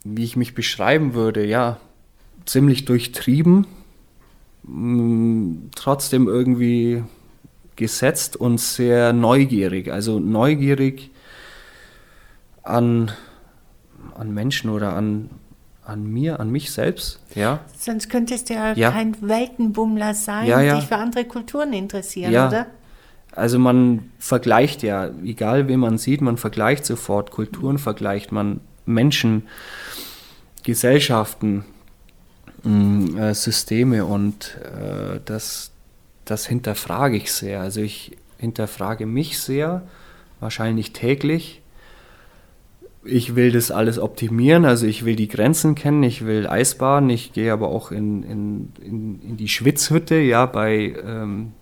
wie 0.03 0.23
ich 0.23 0.35
mich 0.35 0.53
beschreiben 0.53 1.13
würde, 1.13 1.45
ja, 1.45 1.77
ziemlich 2.45 2.85
durchtrieben, 2.85 3.67
trotzdem 5.75 6.27
irgendwie 6.27 7.03
gesetzt 7.75 8.35
und 8.35 8.59
sehr 8.59 9.13
neugierig. 9.13 9.91
Also 9.91 10.19
neugierig 10.19 11.11
an, 12.63 13.11
an 14.15 14.33
Menschen 14.33 14.69
oder 14.69 14.93
an, 14.93 15.29
an 15.83 16.05
mir, 16.05 16.39
an 16.39 16.51
mich 16.51 16.71
selbst. 16.71 17.19
Ja. 17.35 17.61
Sonst 17.77 18.09
könntest 18.09 18.49
du 18.49 18.53
ja, 18.53 18.73
ja. 18.73 18.91
kein 18.91 19.15
Weltenbummler 19.21 20.13
sein, 20.13 20.47
ja, 20.47 20.61
ja. 20.61 20.75
dich 20.75 20.85
für 20.85 20.97
andere 20.97 21.25
Kulturen 21.25 21.73
interessieren, 21.73 22.31
ja. 22.31 22.47
oder? 22.47 22.67
Also 23.31 23.59
man 23.59 24.11
vergleicht 24.17 24.83
ja, 24.83 25.09
egal 25.23 25.67
wen 25.67 25.79
man 25.79 25.97
sieht, 25.97 26.21
man 26.21 26.37
vergleicht 26.37 26.85
sofort 26.85 27.31
Kulturen, 27.31 27.77
vergleicht 27.77 28.31
man 28.31 28.59
Menschen, 28.85 29.43
Gesellschaften, 30.63 31.63
Mm, 32.63 33.17
äh, 33.17 33.33
Systeme 33.33 34.05
und 34.05 34.57
äh, 34.63 35.19
das, 35.25 35.71
das 36.25 36.45
hinterfrage 36.45 37.17
ich 37.17 37.31
sehr. 37.31 37.61
Also 37.61 37.81
ich 37.81 38.17
hinterfrage 38.37 39.05
mich 39.05 39.39
sehr, 39.39 39.83
wahrscheinlich 40.39 40.93
täglich. 40.93 41.61
Ich 43.03 43.35
will 43.35 43.51
das 43.51 43.71
alles 43.71 43.97
optimieren, 43.97 44.65
also 44.65 44.85
ich 44.85 45.05
will 45.05 45.15
die 45.15 45.29
Grenzen 45.29 45.73
kennen, 45.73 46.03
ich 46.03 46.25
will 46.25 46.47
Eisbaden, 46.47 47.09
ich 47.09 47.31
gehe 47.31 47.53
aber 47.53 47.69
auch 47.69 47.91
in, 47.91 48.23
in, 48.23 48.73
in, 48.81 49.21
in 49.21 49.37
die 49.37 49.47
Schwitzhütte, 49.47 50.15
ja, 50.15 50.45
bei 50.45 50.95
ähm, 51.05 51.53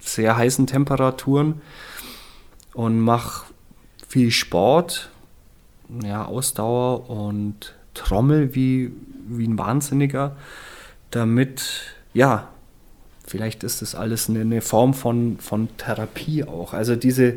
sehr 0.00 0.36
heißen 0.36 0.66
Temperaturen. 0.66 1.60
und 2.74 2.98
mache 3.00 3.46
viel 4.08 4.30
Sport, 4.30 5.10
ja, 6.02 6.24
Ausdauer 6.24 7.08
und 7.08 7.74
Trommel 7.94 8.54
wie, 8.54 8.92
wie 9.28 9.46
ein 9.46 9.58
Wahnsinniger, 9.58 10.36
damit, 11.10 11.94
ja, 12.14 12.48
vielleicht 13.26 13.64
ist 13.64 13.82
das 13.82 13.94
alles 13.94 14.28
eine, 14.28 14.40
eine 14.40 14.60
Form 14.60 14.94
von, 14.94 15.38
von 15.38 15.68
Therapie 15.76 16.44
auch. 16.44 16.72
Also 16.72 16.96
diese 16.96 17.34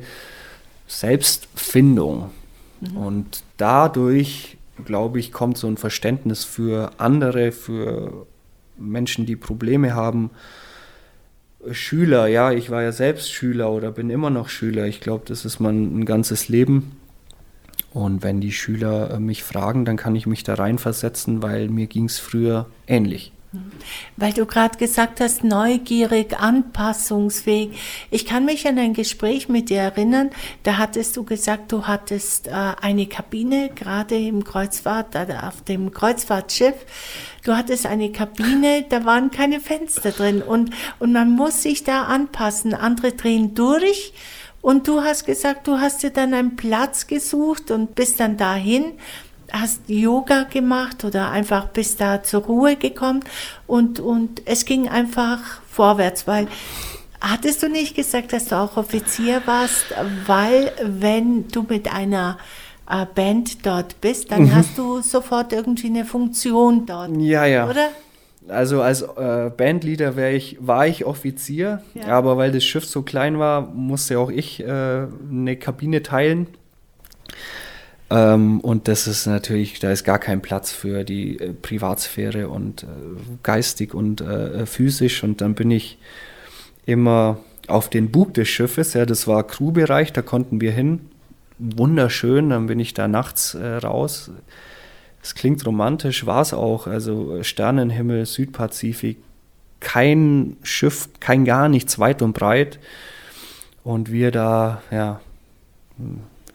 Selbstfindung. 0.87 2.31
Mhm. 2.81 2.97
Und 2.97 3.43
dadurch, 3.57 4.57
glaube 4.83 5.19
ich, 5.19 5.31
kommt 5.31 5.57
so 5.57 5.67
ein 5.67 5.77
Verständnis 5.77 6.43
für 6.43 6.91
andere, 6.97 7.51
für 7.51 8.27
Menschen, 8.77 9.25
die 9.25 9.35
Probleme 9.35 9.93
haben. 9.93 10.31
Schüler, 11.71 12.27
ja, 12.27 12.51
ich 12.51 12.69
war 12.69 12.83
ja 12.83 12.91
selbst 12.91 13.31
Schüler 13.31 13.71
oder 13.71 13.91
bin 13.91 14.09
immer 14.09 14.29
noch 14.29 14.49
Schüler. 14.49 14.85
Ich 14.85 15.01
glaube, 15.01 15.23
das 15.27 15.45
ist 15.45 15.59
mein 15.59 15.99
ein 15.99 16.05
ganzes 16.05 16.47
Leben. 16.47 16.97
Und 17.95 18.23
wenn 18.23 18.41
die 18.41 18.51
Schüler 18.51 19.11
äh, 19.11 19.19
mich 19.19 19.41
fragen, 19.45 19.85
dann 19.85 19.95
kann 19.95 20.17
ich 20.17 20.27
mich 20.27 20.43
da 20.43 20.55
reinversetzen, 20.55 21.41
weil 21.41 21.69
mir 21.69 21.87
ging 21.87 22.05
es 22.05 22.19
früher 22.19 22.65
ähnlich. 22.87 23.31
Weil 24.17 24.33
du 24.33 24.45
gerade 24.45 24.77
gesagt 24.77 25.21
hast, 25.21 25.45
neugierig, 25.45 26.37
anpassungsfähig. 26.37 27.79
Ich 28.11 28.25
kann 28.25 28.43
mich 28.43 28.67
an 28.67 28.77
ein 28.79 28.93
Gespräch 28.93 29.47
mit 29.47 29.69
dir 29.69 29.79
erinnern, 29.79 30.31
da 30.63 30.77
hattest 30.77 31.15
du 31.15 31.23
gesagt, 31.23 31.71
du 31.71 31.87
hattest 31.87 32.49
äh, 32.49 32.51
eine 32.51 33.05
Kabine, 33.05 33.69
gerade 33.73 34.17
im 34.17 34.43
Kreuzfahrt, 34.43 35.15
äh, 35.15 35.27
auf 35.41 35.61
dem 35.61 35.91
Kreuzfahrtschiff. 35.91 36.75
Du 37.45 37.55
hattest 37.55 37.85
eine 37.85 38.11
Kabine, 38.11 38.83
da 38.89 39.05
waren 39.05 39.31
keine 39.31 39.61
Fenster 39.61 40.11
drin 40.11 40.41
und, 40.41 40.71
und 40.99 41.13
man 41.13 41.31
muss 41.31 41.63
sich 41.63 41.85
da 41.85 42.03
anpassen. 42.03 42.73
Andere 42.73 43.13
drehen 43.13 43.55
durch 43.55 44.11
und 44.65 44.87
du 44.87 45.03
hast 45.03 45.27
gesagt, 45.27 45.67
du 45.67 45.77
hast 45.77 46.01
dir 46.01 46.09
dann 46.09 46.33
einen 46.33 46.55
Platz 46.55 47.05
gesucht 47.05 47.69
und 47.69 47.93
bist 47.93 48.19
dann 48.19 48.35
dahin 48.35 48.93
hast 49.51 49.81
Yoga 49.87 50.41
gemacht 50.45 51.05
oder 51.05 51.29
einfach 51.29 51.67
bist 51.67 52.01
da 52.01 52.23
zur 52.23 52.41
Ruhe 52.41 52.75
gekommen 52.75 53.19
und, 53.67 53.99
und 53.99 54.41
es 54.45 54.65
ging 54.65 54.89
einfach 54.89 55.61
vorwärts, 55.69 56.25
weil 56.25 56.47
hattest 57.21 57.61
du 57.61 57.69
nicht 57.69 57.95
gesagt, 57.95 58.33
dass 58.33 58.45
du 58.45 58.55
auch 58.55 58.75
Offizier 58.75 59.43
warst, 59.45 59.85
weil 60.25 60.71
wenn 60.81 61.47
du 61.49 61.63
mit 61.69 61.93
einer 61.93 62.39
äh, 62.89 63.05
Band 63.05 63.67
dort 63.67 64.01
bist, 64.01 64.31
dann 64.31 64.45
mhm. 64.45 64.55
hast 64.55 64.79
du 64.79 64.99
sofort 65.01 65.53
irgendwie 65.53 65.87
eine 65.89 66.05
Funktion 66.05 66.87
dort. 66.87 67.11
Ja, 67.17 67.45
ja. 67.45 67.69
Oder? 67.69 67.89
Also 68.47 68.81
als 68.81 69.01
äh, 69.01 69.49
Bandleader 69.55 70.31
ich, 70.31 70.57
war 70.59 70.87
ich 70.87 71.05
Offizier, 71.05 71.81
ja. 71.93 72.07
aber 72.07 72.37
weil 72.37 72.51
das 72.51 72.63
Schiff 72.63 72.85
so 72.85 73.01
klein 73.01 73.39
war, 73.39 73.61
musste 73.61 74.19
auch 74.19 74.29
ich 74.29 74.61
äh, 74.61 74.67
eine 74.67 75.55
Kabine 75.57 76.03
teilen. 76.03 76.47
Ähm, 78.09 78.59
und 78.59 78.87
das 78.87 79.07
ist 79.07 79.25
natürlich, 79.25 79.79
da 79.79 79.91
ist 79.91 80.03
gar 80.03 80.19
kein 80.19 80.41
Platz 80.41 80.71
für 80.71 81.03
die 81.03 81.39
äh, 81.39 81.53
Privatsphäre 81.53 82.49
und 82.49 82.83
äh, 82.83 82.87
geistig 83.41 83.93
und 83.93 84.21
äh, 84.21 84.65
physisch. 84.65 85.23
Und 85.23 85.41
dann 85.41 85.55
bin 85.55 85.71
ich 85.71 85.97
immer 86.85 87.39
auf 87.67 87.89
den 87.89 88.11
Bug 88.11 88.35
des 88.35 88.47
Schiffes, 88.47 88.93
ja, 88.93 89.07
das 89.07 89.27
war 89.27 89.45
Crewbereich, 89.45 90.13
da 90.13 90.21
konnten 90.21 90.61
wir 90.61 90.71
hin. 90.71 91.09
Wunderschön, 91.57 92.49
dann 92.49 92.67
bin 92.67 92.79
ich 92.79 92.93
da 92.93 93.07
nachts 93.07 93.55
äh, 93.55 93.65
raus. 93.77 94.29
Es 95.25 95.33
klingt 95.33 95.65
romantisch, 95.65 96.27
war 96.27 96.41
es 96.43 96.53
auch. 96.53 96.85
Also 96.85 97.41
Sternenhimmel, 97.41 98.27
Südpazifik, 98.27 99.17
kein 99.79 100.55
Schiff, 100.61 101.09
kein 101.19 101.45
gar 101.45 101.67
nichts 101.67 101.97
weit 101.97 102.21
und 102.21 102.33
breit. 102.33 102.77
Und 103.83 104.11
wir 104.11 104.29
da, 104.29 104.83
ja, 104.91 105.19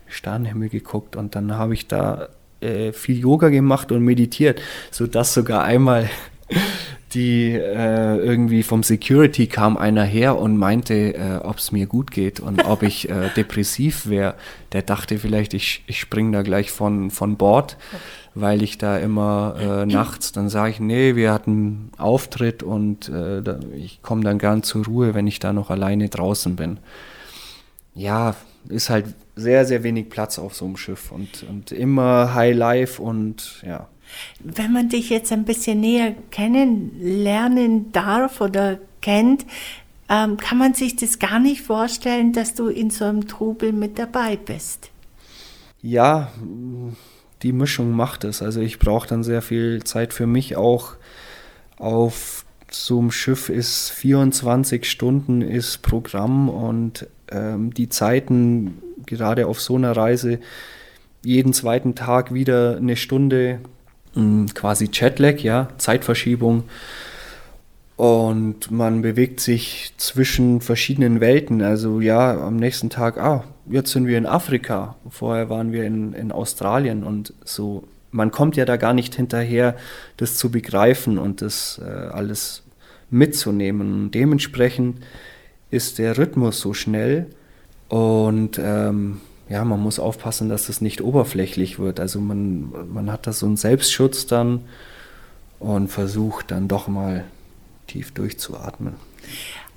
Sternenhimmel 0.07 0.69
geguckt 0.69 1.17
und 1.17 1.35
dann 1.35 1.57
habe 1.57 1.75
ich 1.75 1.89
da 1.89 2.29
äh, 2.61 2.93
viel 2.93 3.19
Yoga 3.19 3.49
gemacht 3.49 3.91
und 3.91 4.05
meditiert, 4.05 4.61
sodass 4.93 5.35
sogar 5.35 5.65
einmal 5.65 6.09
die 7.13 7.51
äh, 7.51 8.19
irgendwie 8.19 8.63
vom 8.63 8.85
Security 8.85 9.49
kam 9.49 9.79
einer 9.79 10.05
her 10.05 10.39
und 10.39 10.57
meinte, 10.57 10.95
äh, 10.95 11.41
ob 11.43 11.59
es 11.59 11.73
mir 11.73 11.87
gut 11.87 12.13
geht 12.13 12.39
und 12.39 12.65
ob 12.67 12.85
ich 12.85 13.11
äh, 13.11 13.31
depressiv 13.37 14.09
wäre. 14.09 14.35
Der 14.71 14.83
dachte 14.83 15.19
vielleicht, 15.19 15.55
ich, 15.55 15.83
ich 15.89 15.99
springe 15.99 16.31
da 16.31 16.43
gleich 16.43 16.71
von, 16.71 17.11
von 17.11 17.37
Bord, 17.37 17.77
weil 18.35 18.63
ich 18.63 18.79
da 18.79 18.99
immer 18.99 19.57
äh, 19.59 19.87
nachts, 19.87 20.33
dann 20.33 20.49
sage 20.49 20.71
ich, 20.71 20.81
nee, 20.81 21.17
wir 21.17 21.33
hatten 21.33 21.91
Auftritt 21.99 22.63
und 22.63 23.09
äh, 23.09 23.43
da, 23.43 23.59
ich 23.77 24.03
komme 24.03 24.23
dann 24.23 24.39
gern 24.39 24.63
zur 24.63 24.85
Ruhe, 24.85 25.15
wenn 25.15 25.27
ich 25.27 25.39
da 25.39 25.53
noch 25.53 25.71
alleine 25.71 26.09
draußen 26.09 26.57
bin. 26.57 26.79
Ja, 27.95 28.37
ist 28.69 28.91
halt 28.91 29.07
sehr, 29.37 29.65
sehr 29.65 29.83
wenig 29.83 30.11
Platz 30.11 30.39
auf 30.39 30.55
so 30.55 30.65
einem 30.65 30.77
Schiff 30.77 31.11
und, 31.13 31.45
und 31.49 31.73
immer 31.73 32.35
High 32.35 32.57
Life 32.57 33.03
und 33.03 33.63
ja. 33.67 33.89
Wenn 34.41 34.73
man 34.73 34.89
dich 34.89 35.09
jetzt 35.11 35.33
ein 35.33 35.45
bisschen 35.45 35.81
näher 35.81 36.15
kennenlernen 36.31 37.93
darf 37.93 38.41
oder 38.41 38.79
kennt, 39.01 39.47
ähm, 40.09 40.37
kann 40.37 40.59
man 40.59 40.75
sich 40.75 40.97
das 40.97 41.19
gar 41.19 41.39
nicht 41.39 41.63
vorstellen, 41.63 42.33
dass 42.33 42.55
du 42.55 42.67
in 42.67 42.91
so 42.91 43.05
einem 43.05 43.29
Trubel 43.29 43.73
mit 43.73 43.99
dabei 43.99 44.37
bist. 44.37 44.91
Ja, 45.83 46.33
die 47.43 47.53
Mischung 47.53 47.93
macht 47.93 48.25
es. 48.25 48.43
Also 48.43 48.61
ich 48.61 48.79
brauche 48.79 49.09
dann 49.09 49.23
sehr 49.23 49.43
viel 49.43 49.83
Zeit 49.85 50.13
für 50.13 50.27
mich 50.27 50.57
auch. 50.57 50.95
Auf 51.79 52.45
so 52.71 52.99
einem 52.99 53.11
Schiff 53.11 53.49
ist 53.49 53.91
24 53.91 54.89
Stunden 54.89 55.43
ist 55.43 55.83
Programm 55.83 56.49
und 56.49 57.07
ähm, 57.31 57.75
die 57.75 57.89
Zeiten 57.89 58.79
gerade 59.07 59.47
auf 59.47 59.61
so 59.61 59.77
einer 59.77 59.97
Reise 59.97 60.39
jeden 61.25 61.53
zweiten 61.53 61.95
Tag 61.95 62.33
wieder 62.33 62.77
eine 62.77 62.97
Stunde 62.97 63.61
hm, 64.15 64.47
quasi 64.55 64.89
Jetlag, 64.93 65.39
ja, 65.41 65.69
Zeitverschiebung. 65.79 66.65
Und 67.97 68.71
man 68.71 69.03
bewegt 69.03 69.41
sich 69.41 69.93
zwischen 69.99 70.63
verschiedenen 70.63 71.21
Welten. 71.21 71.61
Also 71.61 72.01
ja, 72.01 72.41
am 72.41 72.57
nächsten 72.57 72.89
Tag, 72.89 73.19
ah, 73.19 73.45
jetzt 73.71 73.93
sind 73.93 74.07
wir 74.07 74.19
in 74.19 74.27
Afrika. 74.27 74.97
Vorher 75.09 75.49
waren 75.49 75.73
wir 75.73 75.85
in, 75.85 76.13
in 76.13 76.33
Australien 76.33 77.05
und 77.05 77.35
so. 77.45 77.85
Man 78.13 78.31
kommt 78.31 78.57
ja 78.57 78.65
da 78.65 78.77
gar 78.77 78.93
nicht 78.93 79.15
hinterher, 79.15 79.77
das 80.17 80.37
zu 80.37 80.51
begreifen 80.51 81.19
und 81.19 81.43
das 81.43 81.81
äh, 81.85 81.89
alles 81.89 82.65
mitzunehmen. 83.11 83.93
Und 83.93 84.11
dementsprechend 84.13 84.99
ist 85.71 85.99
der 85.99 86.19
Rhythmus 86.19 86.61
so 86.61 86.75
schnell, 86.75 87.27
und 87.91 88.61
ähm, 88.63 89.21
ja, 89.49 89.65
man 89.65 89.81
muss 89.81 89.99
aufpassen, 89.99 90.49
dass 90.49 90.69
das 90.69 90.81
nicht 90.81 91.03
oberflächlich 91.03 91.81
wird. 91.81 91.99
Also 91.99 92.21
man, 92.21 92.73
man 92.89 93.11
hat 93.11 93.27
da 93.27 93.33
so 93.33 93.47
einen 93.47 93.57
Selbstschutz 93.57 94.27
dann 94.27 94.61
und 95.59 95.89
versucht 95.89 96.53
dann 96.53 96.69
doch 96.69 96.87
mal 96.87 97.25
tief 97.89 98.13
durchzuatmen. 98.13 98.95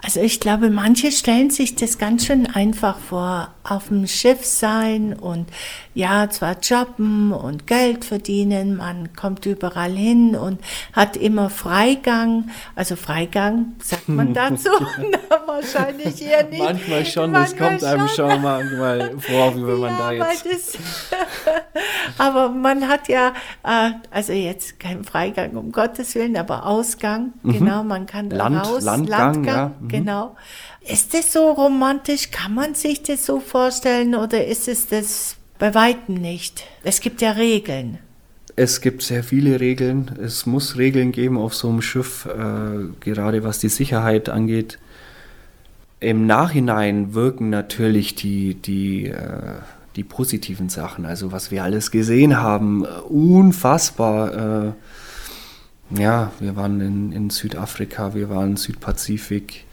Also 0.03 0.19
ich 0.19 0.41
glaube, 0.41 0.69
manche 0.69 1.13
stellen 1.13 1.49
sich 1.49 1.75
das 1.75 1.97
ganz 1.97 2.25
schön 2.25 2.45
einfach 2.45 2.97
vor, 2.99 3.53
auf 3.63 3.87
dem 3.87 4.05
Schiff 4.05 4.43
sein 4.43 5.13
und 5.13 5.47
ja, 5.93 6.29
zwar 6.29 6.57
jobben 6.59 7.31
und 7.31 7.67
Geld 7.67 8.03
verdienen, 8.03 8.75
man 8.75 9.15
kommt 9.15 9.45
überall 9.45 9.91
hin 9.91 10.35
und 10.35 10.59
hat 10.91 11.15
immer 11.15 11.49
Freigang. 11.49 12.49
Also 12.75 12.97
Freigang, 12.97 13.73
sagt 13.79 14.09
man 14.09 14.33
dazu? 14.33 14.69
Na, 14.97 15.47
wahrscheinlich 15.47 16.21
eher 16.21 16.43
nicht. 16.49 16.61
Manchmal 16.61 17.05
schon, 17.05 17.31
manchmal 17.31 17.77
das 17.77 17.81
kommt 17.81 17.93
einem 17.93 18.07
schon 18.09 18.41
manchmal 18.41 19.11
vor, 19.19 19.55
wie 19.55 19.67
wenn 19.67 19.79
man 19.79 19.91
ja, 19.91 19.99
da 19.99 20.11
jetzt... 20.11 20.45
Das, 20.45 20.77
aber 22.17 22.49
man 22.49 22.89
hat 22.89 23.07
ja, 23.07 23.33
äh, 23.63 23.91
also 24.11 24.33
jetzt 24.33 24.79
keinen 24.79 25.05
Freigang, 25.05 25.51
um 25.51 25.71
Gottes 25.71 26.15
Willen, 26.15 26.35
aber 26.35 26.65
Ausgang, 26.65 27.33
mhm. 27.43 27.53
genau, 27.53 27.83
man 27.83 28.05
kann 28.05 28.29
Land, 28.29 28.67
raus. 28.67 28.83
Landgang, 28.83 29.19
Landgang 29.19 29.75
ja. 29.81 29.92
Mhm. 29.93 30.05
Genau. 30.05 30.35
Ist 30.81 31.13
das 31.13 31.31
so 31.31 31.51
romantisch? 31.51 32.31
Kann 32.31 32.53
man 32.53 32.75
sich 32.75 33.03
das 33.03 33.25
so 33.25 33.39
vorstellen 33.39 34.15
oder 34.15 34.45
ist 34.45 34.67
es 34.67 34.87
das 34.87 35.35
bei 35.59 35.73
weitem 35.73 36.15
nicht? 36.15 36.65
Es 36.83 36.99
gibt 36.99 37.21
ja 37.21 37.31
Regeln. 37.31 37.99
Es 38.55 38.81
gibt 38.81 39.01
sehr 39.01 39.23
viele 39.23 39.59
Regeln. 39.59 40.11
Es 40.21 40.45
muss 40.45 40.77
Regeln 40.77 41.11
geben 41.11 41.37
auf 41.37 41.55
so 41.55 41.69
einem 41.69 41.81
Schiff, 41.81 42.25
äh, 42.25 42.93
gerade 42.99 43.43
was 43.43 43.59
die 43.59 43.69
Sicherheit 43.69 44.29
angeht. 44.29 44.77
Im 45.99 46.27
Nachhinein 46.27 47.13
wirken 47.13 47.49
natürlich 47.49 48.13
die, 48.13 48.55
die, 48.55 49.07
äh, 49.07 49.55
die 49.95 50.03
positiven 50.03 50.69
Sachen, 50.69 51.05
also 51.05 51.31
was 51.31 51.49
wir 51.49 51.63
alles 51.63 51.91
gesehen 51.91 52.41
haben, 52.41 52.83
unfassbar. 52.83 54.67
Äh, 54.67 56.01
ja, 56.01 56.31
wir 56.39 56.55
waren 56.55 56.81
in, 56.81 57.11
in 57.11 57.29
Südafrika, 57.29 58.13
wir 58.13 58.29
waren 58.29 58.57
Südpazifik, 58.57 59.65
äh, 59.65 59.72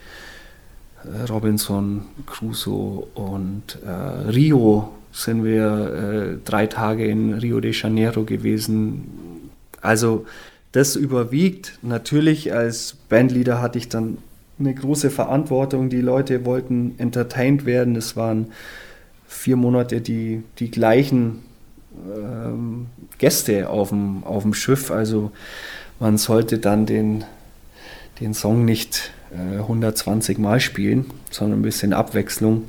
Robinson 1.28 2.02
Crusoe 2.26 3.06
und 3.14 3.78
äh, 3.84 4.28
Rio 4.28 4.90
sind 5.12 5.44
wir 5.44 6.34
äh, 6.34 6.38
drei 6.44 6.66
Tage 6.66 7.06
in 7.06 7.34
Rio 7.34 7.60
de 7.60 7.72
Janeiro 7.72 8.24
gewesen. 8.24 9.50
Also 9.80 10.26
das 10.72 10.96
überwiegt. 10.96 11.78
Natürlich 11.82 12.52
als 12.52 12.96
Bandleader 13.08 13.60
hatte 13.60 13.78
ich 13.78 13.88
dann 13.88 14.18
eine 14.58 14.74
große 14.74 15.10
Verantwortung. 15.10 15.88
Die 15.90 16.00
Leute 16.00 16.44
wollten 16.44 16.94
entertained 16.98 17.66
werden. 17.66 17.96
Es 17.96 18.16
waren 18.16 18.48
vier 19.26 19.56
Monate 19.56 20.00
die, 20.00 20.42
die 20.58 20.70
gleichen 20.70 21.40
ähm, 22.14 22.86
Gäste 23.18 23.68
auf 23.68 23.88
dem, 23.88 24.22
auf 24.24 24.42
dem 24.42 24.54
Schiff. 24.54 24.90
Also 24.90 25.32
man 25.98 26.18
sollte 26.18 26.58
dann 26.58 26.86
den, 26.86 27.24
den 28.20 28.34
Song 28.34 28.64
nicht 28.64 29.12
äh, 29.32 29.58
120 29.58 30.38
Mal 30.38 30.60
spielen, 30.60 31.06
sondern 31.30 31.60
ein 31.60 31.62
bisschen 31.62 31.92
Abwechslung. 31.92 32.64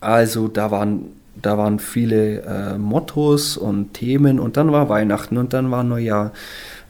Also 0.00 0.48
da 0.48 0.70
waren, 0.70 1.06
da 1.40 1.56
waren 1.56 1.78
viele 1.78 2.42
äh, 2.42 2.78
Mottos 2.78 3.56
und 3.56 3.94
Themen 3.94 4.38
und 4.38 4.56
dann 4.56 4.72
war 4.72 4.88
Weihnachten 4.88 5.36
und 5.36 5.52
dann 5.52 5.70
war 5.70 5.84
Neujahr 5.84 6.32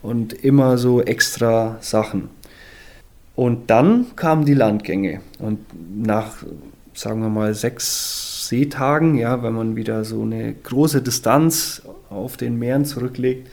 und 0.02 0.32
immer 0.32 0.78
so 0.78 1.00
extra 1.02 1.76
Sachen. 1.80 2.28
Und 3.36 3.70
dann 3.70 4.14
kamen 4.16 4.44
die 4.44 4.54
Landgänge 4.54 5.20
und 5.38 5.58
nach, 5.96 6.36
sagen 6.92 7.20
wir 7.20 7.28
mal, 7.28 7.54
sechs 7.54 8.48
Seetagen, 8.48 9.16
ja, 9.16 9.42
wenn 9.42 9.54
man 9.54 9.76
wieder 9.76 10.04
so 10.04 10.22
eine 10.22 10.54
große 10.54 11.02
Distanz 11.02 11.82
auf 12.10 12.36
den 12.36 12.58
Meeren 12.58 12.84
zurücklegt, 12.84 13.48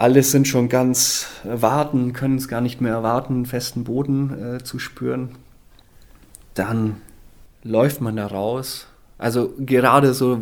alle 0.00 0.22
sind 0.22 0.48
schon 0.48 0.70
ganz 0.70 1.26
warten, 1.44 2.14
können 2.14 2.36
es 2.36 2.48
gar 2.48 2.62
nicht 2.62 2.80
mehr 2.80 2.94
erwarten, 2.94 3.44
festen 3.44 3.84
Boden 3.84 4.56
äh, 4.56 4.64
zu 4.64 4.78
spüren. 4.78 5.32
Dann 6.54 6.96
läuft 7.62 8.00
man 8.00 8.16
da 8.16 8.26
raus. 8.26 8.86
Also 9.18 9.52
gerade 9.58 10.14
so 10.14 10.40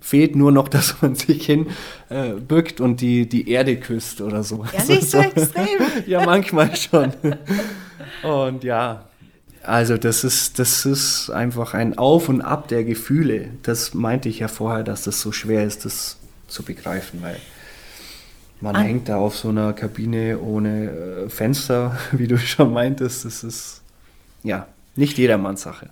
fehlt 0.00 0.36
nur 0.36 0.52
noch, 0.52 0.68
dass 0.76 1.02
man 1.02 1.16
sich 1.16 1.44
hinbückt 1.46 2.78
äh, 2.78 2.82
und 2.82 3.00
die, 3.00 3.28
die 3.28 3.50
Erde 3.50 3.76
küsst 3.76 4.20
oder 4.20 4.44
so. 4.44 4.64
Ja, 4.72 4.84
nicht 4.84 5.10
so 5.10 5.18
extrem. 5.18 5.66
ja, 6.06 6.24
manchmal 6.24 6.76
schon. 6.76 7.12
Und 8.22 8.62
ja, 8.62 9.06
also 9.64 9.96
das 9.96 10.22
ist, 10.22 10.60
das 10.60 10.86
ist 10.86 11.28
einfach 11.28 11.74
ein 11.74 11.98
Auf 11.98 12.28
und 12.28 12.40
Ab 12.40 12.68
der 12.68 12.84
Gefühle. 12.84 13.48
Das 13.64 13.94
meinte 13.94 14.28
ich 14.28 14.38
ja 14.38 14.46
vorher, 14.46 14.84
dass 14.84 15.02
das 15.02 15.20
so 15.20 15.32
schwer 15.32 15.64
ist, 15.64 15.84
das 15.86 16.18
zu 16.46 16.62
begreifen, 16.62 17.20
weil 17.20 17.38
man 18.62 18.76
An 18.76 18.84
hängt 18.84 19.08
da 19.08 19.18
auf 19.18 19.36
so 19.36 19.48
einer 19.48 19.72
Kabine 19.72 20.38
ohne 20.38 20.90
äh, 20.90 21.28
Fenster, 21.28 21.98
wie 22.12 22.28
du 22.28 22.38
schon 22.38 22.72
meintest. 22.72 23.24
Das 23.24 23.44
ist 23.44 23.82
ja 24.42 24.66
nicht 24.96 25.18
jedermanns 25.18 25.62
Sache. 25.62 25.90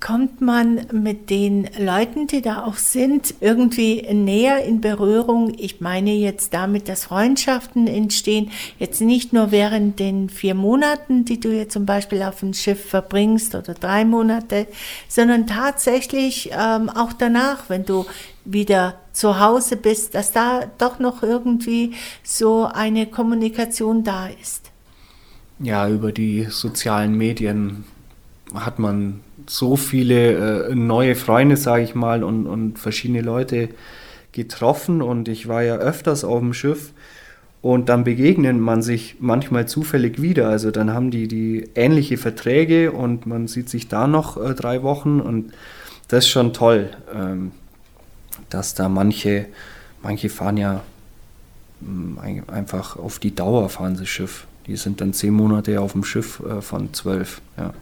Kommt 0.00 0.40
man 0.40 0.86
mit 0.92 1.28
den 1.28 1.68
Leuten, 1.78 2.26
die 2.26 2.40
da 2.40 2.64
auch 2.64 2.76
sind, 2.76 3.34
irgendwie 3.40 4.00
näher 4.14 4.64
in 4.64 4.80
Berührung? 4.80 5.52
Ich 5.58 5.82
meine 5.82 6.14
jetzt 6.14 6.54
damit, 6.54 6.88
dass 6.88 7.04
Freundschaften 7.04 7.86
entstehen, 7.86 8.50
jetzt 8.78 9.02
nicht 9.02 9.34
nur 9.34 9.50
während 9.50 9.98
den 9.98 10.30
vier 10.30 10.54
Monaten, 10.54 11.26
die 11.26 11.38
du 11.38 11.54
jetzt 11.54 11.74
zum 11.74 11.84
Beispiel 11.84 12.22
auf 12.22 12.40
dem 12.40 12.54
Schiff 12.54 12.82
verbringst 12.88 13.54
oder 13.54 13.74
drei 13.74 14.06
Monate, 14.06 14.68
sondern 15.06 15.46
tatsächlich 15.46 16.50
ähm, 16.58 16.88
auch 16.88 17.12
danach, 17.12 17.68
wenn 17.68 17.84
du 17.84 18.06
wieder 18.46 18.94
zu 19.12 19.38
Hause 19.38 19.76
bist, 19.76 20.14
dass 20.14 20.32
da 20.32 20.62
doch 20.78 20.98
noch 20.98 21.22
irgendwie 21.22 21.92
so 22.22 22.64
eine 22.64 23.04
Kommunikation 23.04 24.02
da 24.02 24.28
ist. 24.28 24.70
Ja, 25.58 25.86
über 25.90 26.10
die 26.10 26.46
sozialen 26.48 27.14
Medien 27.18 27.84
hat 28.54 28.78
man 28.78 29.20
so 29.48 29.76
viele 29.76 30.68
äh, 30.68 30.74
neue 30.74 31.14
Freunde, 31.14 31.56
sage 31.56 31.82
ich 31.82 31.94
mal, 31.94 32.24
und, 32.24 32.46
und 32.46 32.78
verschiedene 32.78 33.22
Leute 33.22 33.68
getroffen. 34.32 35.02
Und 35.02 35.28
ich 35.28 35.48
war 35.48 35.62
ja 35.62 35.76
öfters 35.76 36.24
auf 36.24 36.40
dem 36.40 36.52
Schiff. 36.52 36.92
Und 37.62 37.90
dann 37.90 38.04
begegnet 38.04 38.56
man 38.56 38.80
sich 38.80 39.16
manchmal 39.20 39.68
zufällig 39.68 40.22
wieder. 40.22 40.48
Also 40.48 40.70
dann 40.70 40.92
haben 40.92 41.10
die 41.10 41.28
die 41.28 41.68
ähnliche 41.74 42.16
Verträge 42.16 42.90
und 42.92 43.26
man 43.26 43.48
sieht 43.48 43.68
sich 43.68 43.88
da 43.88 44.06
noch 44.06 44.42
äh, 44.42 44.54
drei 44.54 44.82
Wochen. 44.82 45.20
Und 45.20 45.52
das 46.08 46.24
ist 46.24 46.30
schon 46.30 46.52
toll. 46.52 46.90
Ähm, 47.14 47.52
dass 48.48 48.74
da 48.74 48.88
manche, 48.88 49.46
manche 50.02 50.30
fahren 50.30 50.56
ja 50.56 50.82
mm, 51.80 52.18
einfach 52.48 52.96
auf 52.96 53.18
die 53.18 53.34
Dauer 53.34 53.68
fahren 53.68 53.96
sie 53.96 54.06
Schiff. 54.06 54.46
Die 54.66 54.76
sind 54.76 55.00
dann 55.00 55.12
zehn 55.12 55.32
Monate 55.34 55.80
auf 55.80 55.92
dem 55.92 56.04
Schiff 56.04 56.40
äh, 56.40 56.62
von 56.62 56.94
zwölf. 56.94 57.42
Ja. 57.58 57.74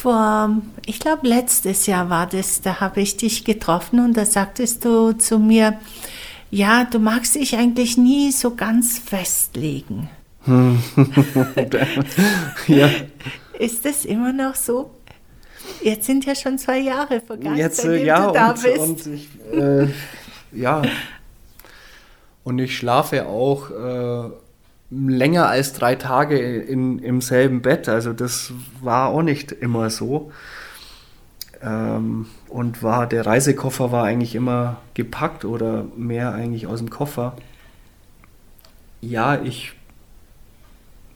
Vor, 0.00 0.62
ich 0.86 1.00
glaube, 1.00 1.26
letztes 1.26 1.86
Jahr 1.86 2.08
war 2.08 2.28
das, 2.28 2.60
da 2.60 2.78
habe 2.78 3.00
ich 3.00 3.16
dich 3.16 3.44
getroffen 3.44 3.98
und 3.98 4.16
da 4.16 4.24
sagtest 4.24 4.84
du 4.84 5.10
zu 5.10 5.40
mir, 5.40 5.80
ja, 6.52 6.84
du 6.84 7.00
magst 7.00 7.34
dich 7.34 7.56
eigentlich 7.56 7.96
nie 7.96 8.30
so 8.30 8.54
ganz 8.54 9.00
festlegen. 9.00 10.08
ja. 12.68 12.90
Ist 13.58 13.84
das 13.84 14.04
immer 14.04 14.32
noch 14.32 14.54
so? 14.54 14.88
Jetzt 15.82 16.06
sind 16.06 16.24
ja 16.26 16.36
schon 16.36 16.58
zwei 16.58 16.78
Jahre 16.78 17.20
vergangen, 17.20 17.56
Jetzt, 17.56 17.78
seitdem 17.78 18.06
ja, 18.06 18.28
du 18.28 18.32
da 18.32 18.50
und, 18.50 18.62
bist. 18.62 18.78
Und 18.78 19.06
ich, 19.14 19.28
äh, 19.52 19.88
ja. 20.52 20.82
Und 22.44 22.60
ich 22.60 22.76
schlafe 22.76 23.26
auch 23.26 23.70
äh, 23.72 24.30
länger 24.90 25.48
als 25.48 25.72
drei 25.72 25.94
Tage 25.94 26.38
in, 26.38 26.98
im 26.98 27.20
selben 27.20 27.62
Bett. 27.62 27.88
Also 27.88 28.12
das 28.12 28.52
war 28.80 29.08
auch 29.08 29.22
nicht 29.22 29.52
immer 29.52 29.90
so. 29.90 30.32
Ähm, 31.62 32.26
und 32.48 32.82
war 32.82 33.06
der 33.06 33.26
Reisekoffer 33.26 33.92
war 33.92 34.04
eigentlich 34.04 34.34
immer 34.34 34.78
gepackt 34.94 35.44
oder 35.44 35.86
mehr 35.96 36.32
eigentlich 36.32 36.66
aus 36.66 36.78
dem 36.78 36.90
Koffer. 36.90 37.36
Ja, 39.00 39.40
ich 39.42 39.72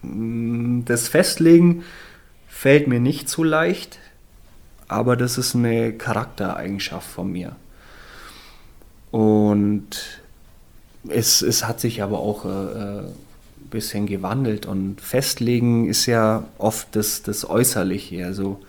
mm, 0.02 0.82
das 0.84 1.08
Festlegen 1.08 1.84
fällt 2.48 2.88
mir 2.88 3.00
nicht 3.00 3.28
so 3.28 3.44
leicht 3.44 3.98
aber 4.92 5.16
das 5.16 5.38
ist 5.38 5.54
eine 5.54 5.92
Charaktereigenschaft 5.94 7.08
von 7.08 7.32
mir. 7.32 7.56
Und 9.10 9.90
es, 11.08 11.42
es 11.42 11.66
hat 11.66 11.80
sich 11.80 12.02
aber 12.02 12.18
auch 12.18 12.44
äh, 12.44 12.98
ein 12.98 13.14
bisschen 13.72 14.06
gewandelt 14.06 14.66
und 14.66 15.00
festlegen 15.00 15.88
ist 15.88 16.06
ja 16.06 16.44
oft 16.58 16.94
das, 16.94 17.22
das 17.22 17.48
Äußerliche. 17.48 18.24
Also 18.24 18.60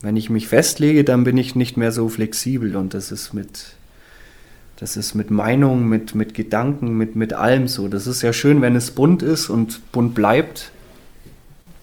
wenn 0.00 0.16
ich 0.16 0.28
mich 0.28 0.48
festlege, 0.48 1.04
dann 1.04 1.22
bin 1.22 1.36
ich 1.38 1.54
nicht 1.54 1.76
mehr 1.76 1.92
so 1.92 2.08
flexibel 2.08 2.74
und 2.74 2.94
das 2.94 3.12
ist 3.12 3.32
mit, 3.32 3.76
das 4.76 4.96
ist 4.96 5.14
mit 5.14 5.30
Meinung, 5.30 5.88
mit, 5.88 6.14
mit 6.14 6.34
Gedanken, 6.34 6.96
mit, 6.96 7.14
mit 7.14 7.32
allem 7.32 7.68
so. 7.68 7.86
Das 7.86 8.06
ist 8.08 8.22
ja 8.22 8.32
schön, 8.32 8.60
wenn 8.60 8.74
es 8.74 8.90
bunt 8.90 9.22
ist 9.22 9.48
und 9.48 9.92
bunt 9.92 10.14
bleibt, 10.14 10.72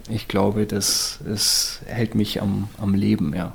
ich 0.10 0.28
glaube, 0.28 0.66
das, 0.66 1.20
das 1.26 1.80
hält 1.86 2.14
mich 2.14 2.42
am, 2.42 2.68
am 2.78 2.94
Leben, 2.94 3.34
ja. 3.36 3.54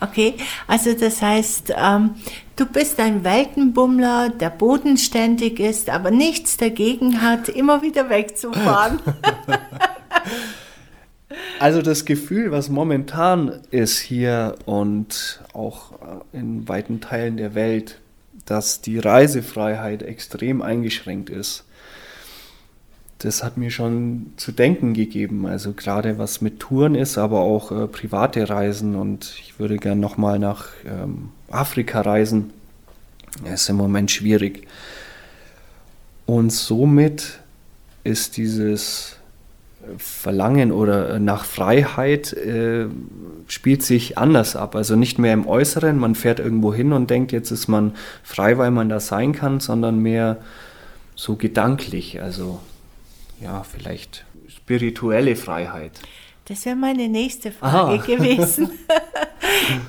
Okay, 0.00 0.34
also 0.66 0.94
das 0.94 1.22
heißt, 1.22 1.72
ähm, 1.76 2.14
du 2.56 2.66
bist 2.66 3.00
ein 3.00 3.24
Weltenbummler, 3.24 4.30
der 4.30 4.50
bodenständig 4.50 5.60
ist, 5.60 5.90
aber 5.90 6.10
nichts 6.10 6.56
dagegen 6.56 7.22
hat, 7.22 7.48
immer 7.48 7.82
wieder 7.82 8.08
wegzufahren. 8.08 9.00
also 11.60 11.82
das 11.82 12.04
Gefühl, 12.04 12.50
was 12.50 12.68
momentan 12.68 13.60
ist 13.70 13.98
hier 13.98 14.54
und 14.66 15.42
auch 15.52 15.92
in 16.32 16.68
weiten 16.68 17.00
Teilen 17.00 17.36
der 17.36 17.54
Welt, 17.54 17.98
dass 18.46 18.80
die 18.80 18.98
Reisefreiheit 18.98 20.02
extrem 20.02 20.62
eingeschränkt 20.62 21.28
ist 21.30 21.67
das 23.18 23.42
hat 23.42 23.56
mir 23.56 23.70
schon 23.70 24.32
zu 24.36 24.52
denken 24.52 24.94
gegeben. 24.94 25.46
Also 25.46 25.72
gerade 25.72 26.18
was 26.18 26.40
mit 26.40 26.60
Touren 26.60 26.94
ist, 26.94 27.18
aber 27.18 27.40
auch 27.40 27.72
äh, 27.72 27.86
private 27.88 28.48
Reisen. 28.48 28.94
Und 28.94 29.34
ich 29.40 29.58
würde 29.58 29.76
gern 29.76 29.98
nochmal 29.98 30.38
nach 30.38 30.68
ähm, 30.86 31.30
Afrika 31.50 32.00
reisen. 32.00 32.50
Das 33.44 33.62
ist 33.62 33.68
im 33.68 33.76
Moment 33.76 34.10
schwierig. 34.10 34.68
Und 36.26 36.52
somit 36.52 37.40
ist 38.04 38.36
dieses 38.36 39.16
Verlangen 39.96 40.70
oder 40.70 41.14
äh, 41.14 41.18
nach 41.18 41.44
Freiheit 41.44 42.32
äh, 42.34 42.86
spielt 43.48 43.82
sich 43.82 44.16
anders 44.16 44.54
ab. 44.54 44.76
Also 44.76 44.94
nicht 44.94 45.18
mehr 45.18 45.32
im 45.32 45.46
Äußeren, 45.46 45.98
man 45.98 46.14
fährt 46.14 46.38
irgendwo 46.38 46.72
hin 46.72 46.92
und 46.92 47.10
denkt, 47.10 47.32
jetzt 47.32 47.50
ist 47.50 47.66
man 47.66 47.94
frei, 48.22 48.58
weil 48.58 48.70
man 48.70 48.88
da 48.88 49.00
sein 49.00 49.32
kann, 49.32 49.58
sondern 49.58 49.98
mehr 49.98 50.38
so 51.16 51.36
gedanklich. 51.36 52.22
Also 52.22 52.60
ja, 53.40 53.62
vielleicht 53.62 54.24
spirituelle 54.48 55.36
Freiheit? 55.36 56.00
Das 56.46 56.64
wäre 56.64 56.76
meine 56.76 57.08
nächste 57.08 57.52
Frage 57.52 58.02
Aha. 58.02 58.06
gewesen. 58.06 58.70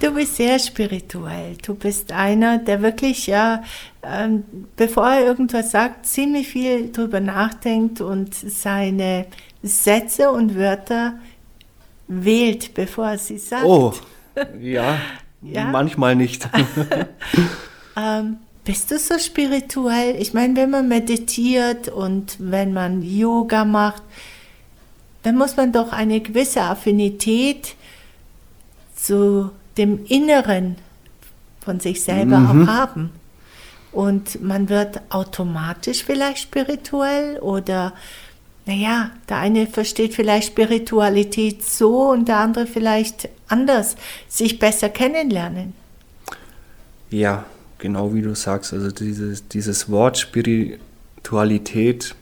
du 0.01 0.13
bist 0.13 0.35
sehr 0.35 0.59
spirituell. 0.59 1.55
Du 1.65 1.73
bist 1.73 2.11
einer, 2.11 2.57
der 2.57 2.81
wirklich, 2.81 3.27
ja, 3.27 3.63
ähm, 4.03 4.43
bevor 4.75 5.07
er 5.09 5.25
irgendwas 5.25 5.71
sagt, 5.71 6.05
ziemlich 6.05 6.49
viel 6.49 6.91
drüber 6.91 7.21
nachdenkt 7.21 8.01
und 8.01 8.35
seine 8.35 9.27
Sätze 9.63 10.31
und 10.31 10.55
Wörter 10.55 11.13
wählt, 12.09 12.73
bevor 12.73 13.11
er 13.11 13.17
sie 13.17 13.37
sagt. 13.37 13.63
Oh, 13.63 13.93
ja, 14.59 14.99
ja? 15.41 15.65
manchmal 15.65 16.17
nicht. 16.17 16.49
ähm, 17.95 18.37
bist 18.69 18.91
du 18.91 18.99
so 18.99 19.17
spirituell? 19.17 20.15
Ich 20.21 20.35
meine, 20.35 20.55
wenn 20.55 20.69
man 20.69 20.87
meditiert 20.87 21.87
und 21.87 22.35
wenn 22.37 22.71
man 22.71 23.01
Yoga 23.01 23.65
macht, 23.65 24.03
dann 25.23 25.37
muss 25.37 25.57
man 25.57 25.71
doch 25.71 25.91
eine 25.91 26.21
gewisse 26.21 26.61
Affinität 26.61 27.73
zu 28.95 29.49
dem 29.75 30.05
Inneren 30.05 30.75
von 31.61 31.79
sich 31.79 32.03
selber 32.03 32.37
mhm. 32.37 32.61
auch 32.61 32.67
haben. 32.71 33.09
Und 33.91 34.39
man 34.43 34.69
wird 34.69 35.01
automatisch 35.09 36.03
vielleicht 36.03 36.37
spirituell 36.37 37.39
oder, 37.39 37.93
naja, 38.67 39.09
der 39.29 39.37
eine 39.37 39.65
versteht 39.65 40.13
vielleicht 40.13 40.49
Spiritualität 40.49 41.65
so 41.65 42.11
und 42.11 42.27
der 42.27 42.37
andere 42.37 42.67
vielleicht 42.67 43.29
anders, 43.47 43.95
sich 44.27 44.59
besser 44.59 44.89
kennenlernen. 44.89 45.73
Ja, 47.09 47.45
genau 47.79 48.13
wie 48.13 48.21
du 48.21 48.35
sagst, 48.35 48.73
also 48.73 48.91
dieses, 48.91 49.47
dieses 49.47 49.89
Wort 49.89 50.17
Spiritualität 50.17 52.15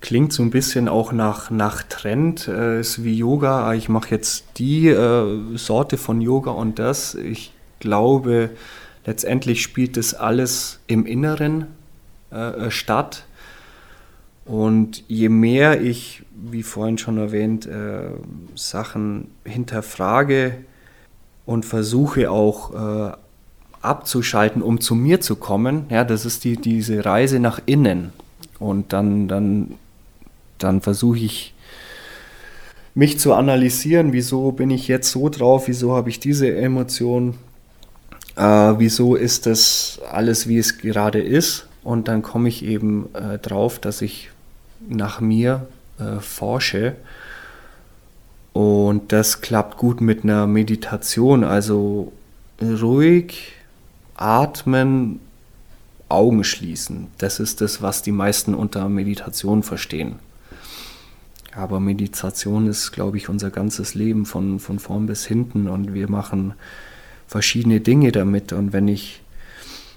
klingt 0.00 0.32
so 0.32 0.42
ein 0.42 0.50
bisschen 0.50 0.88
auch 0.88 1.12
nach, 1.12 1.50
nach 1.50 1.82
Trend, 1.82 2.46
äh, 2.46 2.80
ist 2.80 3.02
wie 3.02 3.16
Yoga, 3.16 3.66
ah, 3.66 3.74
ich 3.74 3.88
mache 3.88 4.10
jetzt 4.10 4.44
die 4.58 4.88
äh, 4.88 5.56
Sorte 5.56 5.96
von 5.96 6.20
Yoga 6.20 6.52
und 6.52 6.78
das. 6.78 7.14
Ich 7.14 7.52
glaube, 7.80 8.50
letztendlich 9.06 9.62
spielt 9.62 9.96
das 9.96 10.14
alles 10.14 10.78
im 10.86 11.04
Inneren 11.04 11.66
äh, 12.30 12.66
äh, 12.66 12.70
statt. 12.70 13.24
Und 14.44 15.04
je 15.08 15.28
mehr 15.28 15.82
ich, 15.82 16.22
wie 16.32 16.62
vorhin 16.62 16.96
schon 16.96 17.18
erwähnt, 17.18 17.66
äh, 17.66 18.10
Sachen 18.54 19.30
hinterfrage 19.44 20.54
und 21.44 21.64
versuche 21.64 22.30
auch 22.30 23.10
äh, 23.10 23.12
abzuschalten, 23.82 24.62
um 24.62 24.80
zu 24.80 24.94
mir 24.94 25.20
zu 25.20 25.36
kommen, 25.36 25.86
ja, 25.90 26.04
das 26.04 26.26
ist 26.26 26.44
die, 26.44 26.56
diese 26.56 27.04
Reise 27.04 27.40
nach 27.40 27.60
innen. 27.66 28.12
Und 28.58 28.92
dann, 28.92 29.28
dann, 29.28 29.74
dann 30.58 30.80
versuche 30.80 31.18
ich 31.18 31.54
mich 32.94 33.18
zu 33.20 33.34
analysieren, 33.34 34.12
wieso 34.12 34.50
bin 34.50 34.70
ich 34.70 34.88
jetzt 34.88 35.10
so 35.10 35.28
drauf, 35.28 35.68
wieso 35.68 35.94
habe 35.94 36.10
ich 36.10 36.18
diese 36.18 36.54
Emotion, 36.56 37.34
äh, 38.36 38.42
wieso 38.42 39.14
ist 39.14 39.46
das 39.46 40.00
alles, 40.10 40.48
wie 40.48 40.58
es 40.58 40.78
gerade 40.78 41.20
ist. 41.20 41.66
Und 41.84 42.08
dann 42.08 42.22
komme 42.22 42.48
ich 42.48 42.64
eben 42.64 43.08
äh, 43.14 43.38
drauf, 43.38 43.78
dass 43.78 44.02
ich 44.02 44.30
nach 44.88 45.20
mir 45.20 45.68
äh, 45.98 46.20
forsche. 46.20 46.96
Und 48.52 49.12
das 49.12 49.40
klappt 49.40 49.76
gut 49.76 50.00
mit 50.00 50.24
einer 50.24 50.48
Meditation, 50.48 51.44
also 51.44 52.12
ruhig 52.60 53.52
atmen, 54.18 55.20
Augen 56.08 56.44
schließen. 56.44 57.08
Das 57.18 57.40
ist 57.40 57.60
das, 57.60 57.80
was 57.82 58.02
die 58.02 58.12
meisten 58.12 58.54
unter 58.54 58.88
Meditation 58.88 59.62
verstehen. 59.62 60.16
Aber 61.54 61.80
Meditation 61.80 62.66
ist, 62.66 62.92
glaube 62.92 63.16
ich, 63.16 63.28
unser 63.28 63.50
ganzes 63.50 63.94
Leben 63.94 64.26
von, 64.26 64.58
von 64.58 64.78
vorn 64.78 65.06
bis 65.06 65.26
hinten 65.26 65.68
und 65.68 65.94
wir 65.94 66.10
machen 66.10 66.54
verschiedene 67.26 67.80
Dinge 67.80 68.12
damit. 68.12 68.52
Und 68.52 68.72
wenn 68.72 68.88
ich 68.88 69.22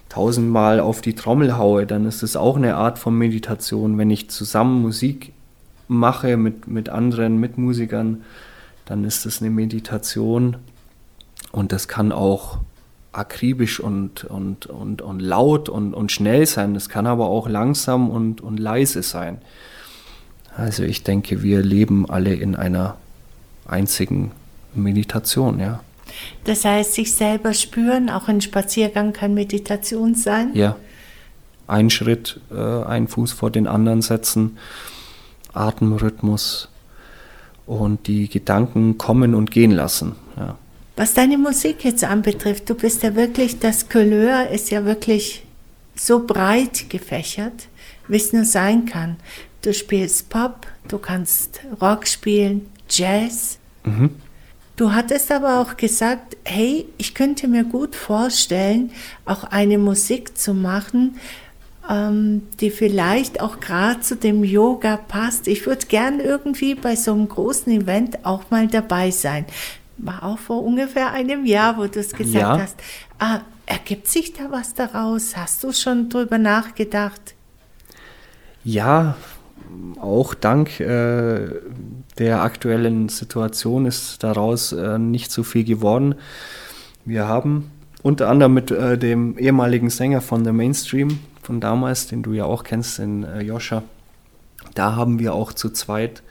tausendmal 0.08 0.80
auf 0.80 1.00
die 1.00 1.14
Trommel 1.14 1.56
haue, 1.56 1.86
dann 1.86 2.04
ist 2.04 2.22
es 2.22 2.36
auch 2.36 2.56
eine 2.56 2.76
Art 2.76 2.98
von 2.98 3.16
Meditation. 3.16 3.96
Wenn 3.96 4.10
ich 4.10 4.28
zusammen 4.28 4.82
Musik 4.82 5.32
mache 5.88 6.36
mit, 6.36 6.66
mit 6.66 6.88
anderen 6.88 7.38
Mitmusikern, 7.38 8.22
dann 8.84 9.04
ist 9.04 9.24
es 9.24 9.40
eine 9.40 9.50
Meditation. 9.50 10.56
Und 11.52 11.72
das 11.72 11.88
kann 11.88 12.12
auch 12.12 12.58
akribisch 13.12 13.78
und, 13.78 14.24
und, 14.24 14.66
und, 14.66 15.02
und 15.02 15.20
laut 15.20 15.68
und, 15.68 15.94
und 15.94 16.10
schnell 16.10 16.46
sein. 16.46 16.74
Es 16.74 16.88
kann 16.88 17.06
aber 17.06 17.28
auch 17.28 17.48
langsam 17.48 18.10
und, 18.10 18.40
und 18.40 18.58
leise 18.58 19.02
sein. 19.02 19.38
Also 20.56 20.82
ich 20.82 21.02
denke, 21.02 21.42
wir 21.42 21.62
leben 21.62 22.08
alle 22.08 22.34
in 22.34 22.56
einer 22.56 22.96
einzigen 23.66 24.32
Meditation, 24.74 25.60
ja. 25.60 25.80
Das 26.44 26.64
heißt, 26.64 26.94
sich 26.94 27.14
selber 27.14 27.54
spüren, 27.54 28.10
auch 28.10 28.28
ein 28.28 28.40
Spaziergang 28.40 29.12
kann 29.12 29.34
Meditation 29.34 30.14
sein? 30.14 30.50
Ja. 30.54 30.76
Ein 31.66 31.90
Schritt, 31.90 32.40
äh, 32.50 32.56
einen 32.56 33.08
Fuß 33.08 33.32
vor 33.32 33.50
den 33.50 33.66
anderen 33.66 34.02
setzen, 34.02 34.58
Atemrhythmus 35.54 36.68
und 37.66 38.06
die 38.08 38.28
Gedanken 38.28 38.98
kommen 38.98 39.34
und 39.34 39.50
gehen 39.50 39.70
lassen. 39.70 40.16
Ja. 40.36 40.56
Was 40.96 41.14
deine 41.14 41.38
Musik 41.38 41.84
jetzt 41.84 42.04
anbetrifft, 42.04 42.68
du 42.68 42.74
bist 42.74 43.02
ja 43.02 43.14
wirklich, 43.14 43.58
das 43.58 43.88
Couleur 43.88 44.48
ist 44.48 44.70
ja 44.70 44.84
wirklich 44.84 45.44
so 45.94 46.26
breit 46.26 46.90
gefächert, 46.90 47.68
wie 48.08 48.16
es 48.16 48.32
nur 48.32 48.44
sein 48.44 48.84
kann. 48.84 49.16
Du 49.62 49.72
spielst 49.72 50.28
Pop, 50.28 50.66
du 50.88 50.98
kannst 50.98 51.60
Rock 51.80 52.06
spielen, 52.06 52.68
Jazz. 52.88 53.58
Mhm. 53.84 54.10
Du 54.76 54.92
hattest 54.92 55.30
aber 55.30 55.60
auch 55.60 55.76
gesagt, 55.76 56.36
hey, 56.44 56.86
ich 56.98 57.14
könnte 57.14 57.46
mir 57.46 57.64
gut 57.64 57.94
vorstellen, 57.94 58.90
auch 59.24 59.44
eine 59.44 59.78
Musik 59.78 60.36
zu 60.36 60.54
machen, 60.54 61.16
ähm, 61.88 62.42
die 62.60 62.70
vielleicht 62.70 63.40
auch 63.40 63.60
gerade 63.60 64.00
zu 64.00 64.16
dem 64.16 64.44
Yoga 64.44 64.96
passt. 64.96 65.46
Ich 65.46 65.66
würde 65.66 65.86
gern 65.86 66.20
irgendwie 66.20 66.74
bei 66.74 66.96
so 66.96 67.12
einem 67.12 67.28
großen 67.28 67.72
Event 67.72 68.24
auch 68.24 68.50
mal 68.50 68.66
dabei 68.66 69.10
sein. 69.10 69.44
War 70.02 70.24
auch 70.24 70.38
vor 70.38 70.62
ungefähr 70.62 71.12
einem 71.12 71.46
Jahr, 71.46 71.78
wo 71.78 71.86
du 71.86 72.00
es 72.00 72.12
gesagt 72.12 72.34
ja. 72.34 72.60
hast. 72.60 72.76
Ah, 73.18 73.40
ergibt 73.66 74.08
sich 74.08 74.32
da 74.32 74.50
was 74.50 74.74
daraus? 74.74 75.36
Hast 75.36 75.62
du 75.62 75.72
schon 75.72 76.08
drüber 76.08 76.38
nachgedacht? 76.38 77.34
Ja, 78.64 79.16
auch 80.00 80.34
dank 80.34 80.80
äh, 80.80 81.48
der 82.18 82.42
aktuellen 82.42 83.08
Situation 83.08 83.86
ist 83.86 84.22
daraus 84.22 84.72
äh, 84.72 84.98
nicht 84.98 85.30
so 85.30 85.44
viel 85.44 85.64
geworden. 85.64 86.16
Wir 87.04 87.26
haben 87.26 87.70
unter 88.02 88.28
anderem 88.28 88.54
mit 88.54 88.70
äh, 88.70 88.98
dem 88.98 89.38
ehemaligen 89.38 89.88
Sänger 89.88 90.20
von 90.20 90.44
The 90.44 90.52
Mainstream 90.52 91.20
von 91.42 91.60
damals, 91.60 92.08
den 92.08 92.22
du 92.22 92.32
ja 92.32 92.44
auch 92.44 92.64
kennst, 92.64 92.98
den 92.98 93.24
äh, 93.24 93.40
Joscha, 93.40 93.82
da 94.74 94.96
haben 94.96 95.18
wir 95.18 95.34
auch 95.34 95.52
zu 95.52 95.70
zweit 95.70 96.22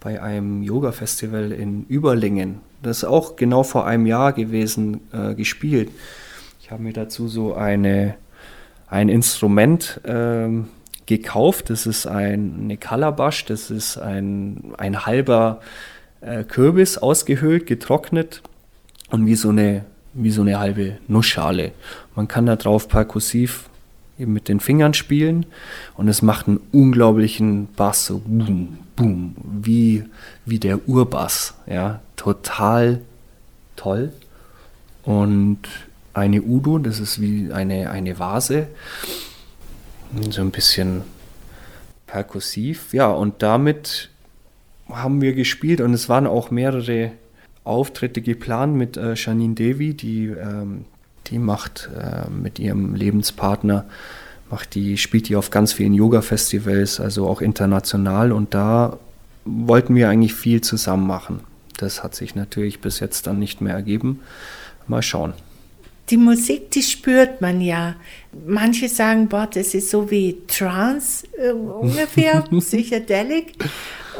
bei 0.00 0.20
einem 0.22 0.62
Yoga-Festival 0.62 1.52
in 1.52 1.86
Überlingen, 1.86 2.60
das 2.86 2.98
ist 2.98 3.04
auch 3.04 3.36
genau 3.36 3.62
vor 3.62 3.86
einem 3.86 4.06
Jahr 4.06 4.32
gewesen, 4.32 5.00
äh, 5.12 5.34
gespielt. 5.34 5.90
Ich 6.60 6.70
habe 6.70 6.82
mir 6.82 6.92
dazu 6.92 7.28
so 7.28 7.54
eine, 7.54 8.14
ein 8.88 9.08
Instrument 9.08 10.00
ähm, 10.04 10.68
gekauft. 11.06 11.70
Das 11.70 11.86
ist 11.86 12.06
ein, 12.06 12.60
eine 12.62 12.76
Calabash, 12.76 13.44
das 13.44 13.70
ist 13.70 13.98
ein, 13.98 14.72
ein 14.78 15.06
halber 15.06 15.60
äh, 16.20 16.44
Kürbis 16.44 16.98
ausgehöhlt, 16.98 17.66
getrocknet 17.66 18.42
und 19.10 19.26
wie 19.26 19.34
so 19.34 19.50
eine, 19.50 19.84
wie 20.14 20.30
so 20.30 20.42
eine 20.42 20.58
halbe 20.58 20.98
Nussschale. 21.08 21.72
Man 22.14 22.28
kann 22.28 22.46
da 22.46 22.56
drauf 22.56 22.88
perkussiv 22.88 23.68
eben 24.18 24.32
mit 24.32 24.48
den 24.48 24.60
Fingern 24.60 24.94
spielen 24.94 25.46
und 25.96 26.08
es 26.08 26.22
macht 26.22 26.48
einen 26.48 26.60
unglaublichen 26.72 27.68
Bass, 27.74 28.06
so 28.06 28.22
boom, 28.96 29.34
wie, 29.42 30.04
wie 30.44 30.58
der 30.58 30.88
Urbass, 30.88 31.54
ja, 31.66 32.00
total 32.16 33.00
toll. 33.76 34.12
Und 35.02 35.60
eine 36.14 36.42
Udo, 36.42 36.78
das 36.78 37.00
ist 37.00 37.20
wie 37.20 37.52
eine, 37.52 37.90
eine 37.90 38.18
Vase, 38.18 38.68
so 40.30 40.40
ein 40.40 40.50
bisschen 40.50 41.02
perkussiv. 42.06 42.92
Ja, 42.92 43.08
und 43.08 43.42
damit 43.42 44.10
haben 44.88 45.20
wir 45.20 45.34
gespielt 45.34 45.80
und 45.80 45.92
es 45.92 46.08
waren 46.08 46.26
auch 46.26 46.50
mehrere 46.50 47.12
Auftritte 47.64 48.20
geplant 48.20 48.76
mit 48.76 48.96
äh, 48.96 49.14
Janine 49.14 49.54
Devi, 49.54 49.94
die, 49.94 50.26
ähm, 50.26 50.84
die 51.26 51.38
macht 51.38 51.90
äh, 51.98 52.30
mit 52.30 52.58
ihrem 52.58 52.94
Lebenspartner, 52.94 53.86
macht 54.54 54.76
die, 54.76 54.96
spielt 54.98 55.28
die 55.28 55.34
auf 55.34 55.50
ganz 55.50 55.72
vielen 55.72 55.94
Yoga-Festivals, 55.94 57.00
also 57.00 57.26
auch 57.26 57.40
international 57.40 58.30
und 58.30 58.54
da 58.54 58.98
wollten 59.44 59.96
wir 59.96 60.08
eigentlich 60.08 60.34
viel 60.34 60.60
zusammen 60.60 61.08
machen. 61.08 61.40
Das 61.76 62.04
hat 62.04 62.14
sich 62.14 62.36
natürlich 62.36 62.80
bis 62.80 63.00
jetzt 63.00 63.26
dann 63.26 63.40
nicht 63.40 63.60
mehr 63.60 63.74
ergeben. 63.74 64.20
Mal 64.86 65.02
schauen 65.02 65.34
die 66.10 66.16
Musik, 66.16 66.70
die 66.70 66.82
spürt 66.82 67.40
man 67.40 67.60
ja. 67.60 67.96
Manche 68.46 68.88
sagen, 68.88 69.28
boah, 69.28 69.48
das 69.52 69.74
ist 69.74 69.90
so 69.90 70.10
wie 70.10 70.38
Trance 70.46 71.26
äh, 71.38 71.50
ungefähr, 71.50 72.42
Psychedelic. 72.60 73.54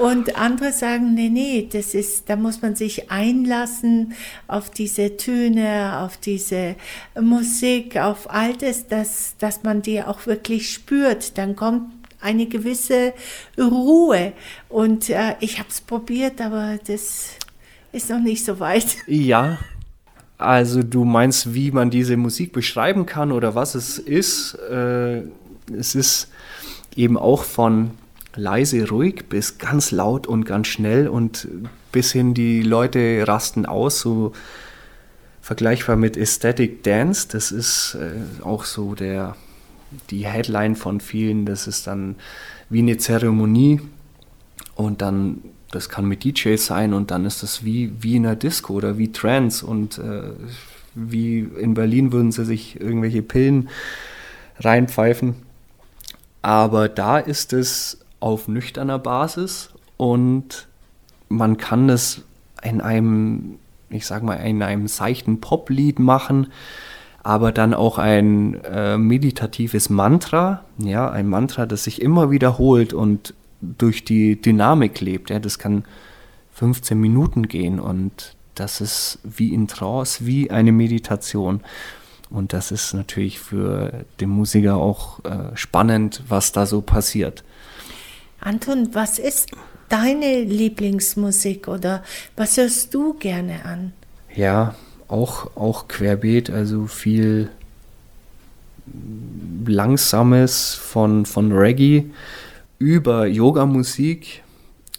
Und 0.01 0.36
andere 0.36 0.72
sagen, 0.72 1.14
nee, 1.14 1.28
nee, 1.28 1.68
das 1.70 1.95
ist, 1.95 2.28
da 2.28 2.36
muss 2.36 2.62
man 2.62 2.74
sich 2.74 3.11
einlassen 3.11 4.14
auf 4.49 4.70
diese 4.70 5.16
Töne, 5.16 6.01
auf 6.01 6.16
diese 6.16 6.74
Musik, 7.20 7.97
auf 7.97 8.30
all 8.30 8.55
das, 8.57 8.88
dass, 8.88 9.36
dass 9.38 9.62
man 9.62 9.82
die 9.82 10.03
auch 10.03 10.26
wirklich 10.26 10.72
spürt. 10.72 11.38
Dann 11.38 11.55
kommt 11.55 11.92
eine 12.20 12.47
gewisse 12.47 13.12
Ruhe. 13.59 14.32
Und 14.68 15.11
äh, 15.11 15.36
ich 15.40 15.59
habe 15.59 15.68
es 15.68 15.80
probiert, 15.80 16.40
aber 16.40 16.78
das 16.86 17.30
ist 17.92 18.11
noch 18.11 18.20
nicht 18.20 18.45
so 18.45 18.59
weit. 18.59 18.97
Ja, 19.07 19.59
also 20.36 20.82
du 20.82 21.05
meinst, 21.05 21.55
wie 21.55 21.70
man 21.70 21.90
diese 21.90 22.16
Musik 22.16 22.53
beschreiben 22.53 23.07
kann 23.07 23.30
oder 23.30 23.55
was 23.55 23.74
es 23.76 23.99
ist? 23.99 24.55
Äh, 24.68 25.22
es 25.72 25.95
ist 25.95 26.28
eben 26.97 27.16
auch 27.16 27.45
von 27.45 27.92
leise, 28.37 28.89
ruhig 28.89 29.26
bis 29.28 29.59
ganz 29.59 29.91
laut 29.91 30.26
und 30.26 30.45
ganz 30.45 30.68
schnell 30.68 31.09
und 31.09 31.49
bis 31.93 32.12
hin 32.12 32.35
die 32.35 32.62
Leute 32.62 33.24
rasten 33.26 33.66
aus, 33.66 34.01
so 34.01 34.32
vergleichbar 35.41 35.97
mit 35.97 36.16
Aesthetic 36.16 36.82
Dance. 36.82 37.28
Das 37.30 37.53
ist 37.53 37.97
äh, 38.01 38.43
auch 38.43 38.64
so 38.64 38.95
der, 38.95 39.37
die 40.11 40.26
Headline 40.26 40.74
von 40.74 41.01
vielen. 41.01 41.47
Das 41.47 41.66
ist 41.66 41.87
dann 41.87 42.16
wie 42.70 42.80
eine 42.80 42.97
Zeremonie 42.97 43.80
und 44.74 45.03
dann, 45.03 45.43
das 45.70 45.89
kann 45.89 46.07
mit 46.07 46.24
DJs 46.24 46.64
sein 46.64 46.95
und 46.95 47.11
dann 47.11 47.24
ist 47.24 47.43
das 47.43 47.64
wie, 47.64 47.93
wie 48.01 48.16
in 48.16 48.26
einer 48.26 48.37
Disco 48.37 48.74
oder 48.74 48.99
wie 48.99 49.12
Trance 49.12 49.64
und 49.64 49.99
äh, 49.99 50.30
wie 50.95 51.41
in 51.41 51.74
Berlin 51.74 52.12
würden 52.12 52.32
sie 52.32 52.45
sich 52.45 52.80
irgendwelche 52.80 53.22
Pillen 53.22 53.68
reinpfeifen. 54.61 55.35
Aber 56.43 56.89
da 56.89 57.18
ist 57.18 57.53
es 57.53 58.04
auf 58.25 58.49
nüchterner 58.49 58.99
Basis 58.99 59.68
und 59.99 60.66
man 61.29 61.59
kann 61.59 61.91
es 61.91 62.22
in 62.62 62.81
einem, 62.81 63.57
ich 63.91 64.07
sag 64.07 64.22
mal, 64.22 64.37
in 64.37 64.62
einem 64.62 64.89
seichten 64.89 65.43
Poplied 65.43 65.99
machen, 65.99 66.47
aber 67.22 67.53
dann 67.53 67.75
auch 67.75 67.99
ein 67.99 68.55
äh, 68.64 68.97
meditatives 68.97 69.91
Mantra, 69.91 70.64
ja, 70.79 71.11
ein 71.11 71.29
Mantra, 71.29 71.66
das 71.66 71.85
sich 71.85 72.01
immer 72.01 72.31
wiederholt 72.31 72.95
und 72.95 73.35
durch 73.61 74.07
die 74.07 74.41
Dynamik 74.41 75.03
lebt. 75.03 75.29
Ja, 75.29 75.39
das 75.39 75.59
kann 75.59 75.85
15 76.55 76.99
Minuten 76.99 77.47
gehen 77.47 77.79
und 77.79 78.37
das 78.55 78.81
ist 78.81 79.18
wie 79.22 79.53
in 79.53 79.68
Trance, 79.68 80.25
wie 80.25 80.51
eine 80.51 80.72
Meditation. 80.72 81.61
Und 82.31 82.55
das 82.55 82.72
ist 82.72 82.95
natürlich 82.95 83.39
für 83.39 84.07
den 84.18 84.31
Musiker 84.31 84.77
auch 84.77 85.22
äh, 85.27 85.55
spannend, 85.57 86.22
was 86.27 86.53
da 86.53 86.64
so 86.64 86.81
passiert. 86.81 87.45
Anton, 88.45 88.90
was 88.92 89.18
ist 89.18 89.51
deine 89.88 90.42
Lieblingsmusik 90.42 91.66
oder 91.66 92.05
was 92.36 92.59
hörst 92.59 92.92
du 92.92 93.14
gerne 93.14 93.64
an? 93.64 93.95
Ja, 94.34 94.74
auch, 95.09 95.57
auch 95.57 95.88
querbeet, 95.88 96.51
also 96.51 96.86
viel 96.86 97.51
Langsames 99.64 100.74
von, 100.74 101.24
von 101.24 101.53
Reggae 101.53 102.05
über 102.78 103.26
Yoga-Musik 103.26 104.42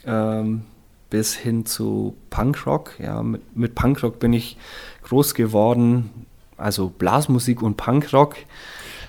ähm, 0.07 0.63
bis 1.11 1.35
hin 1.35 1.67
zu 1.67 2.15
Punkrock. 2.31 2.93
Ja, 2.97 3.21
mit, 3.21 3.55
mit 3.55 3.75
Punkrock 3.75 4.17
bin 4.17 4.33
ich 4.33 4.57
groß 5.03 5.35
geworden, 5.35 6.09
also 6.57 6.89
Blasmusik 6.89 7.61
und 7.61 7.77
Punkrock. 7.77 8.37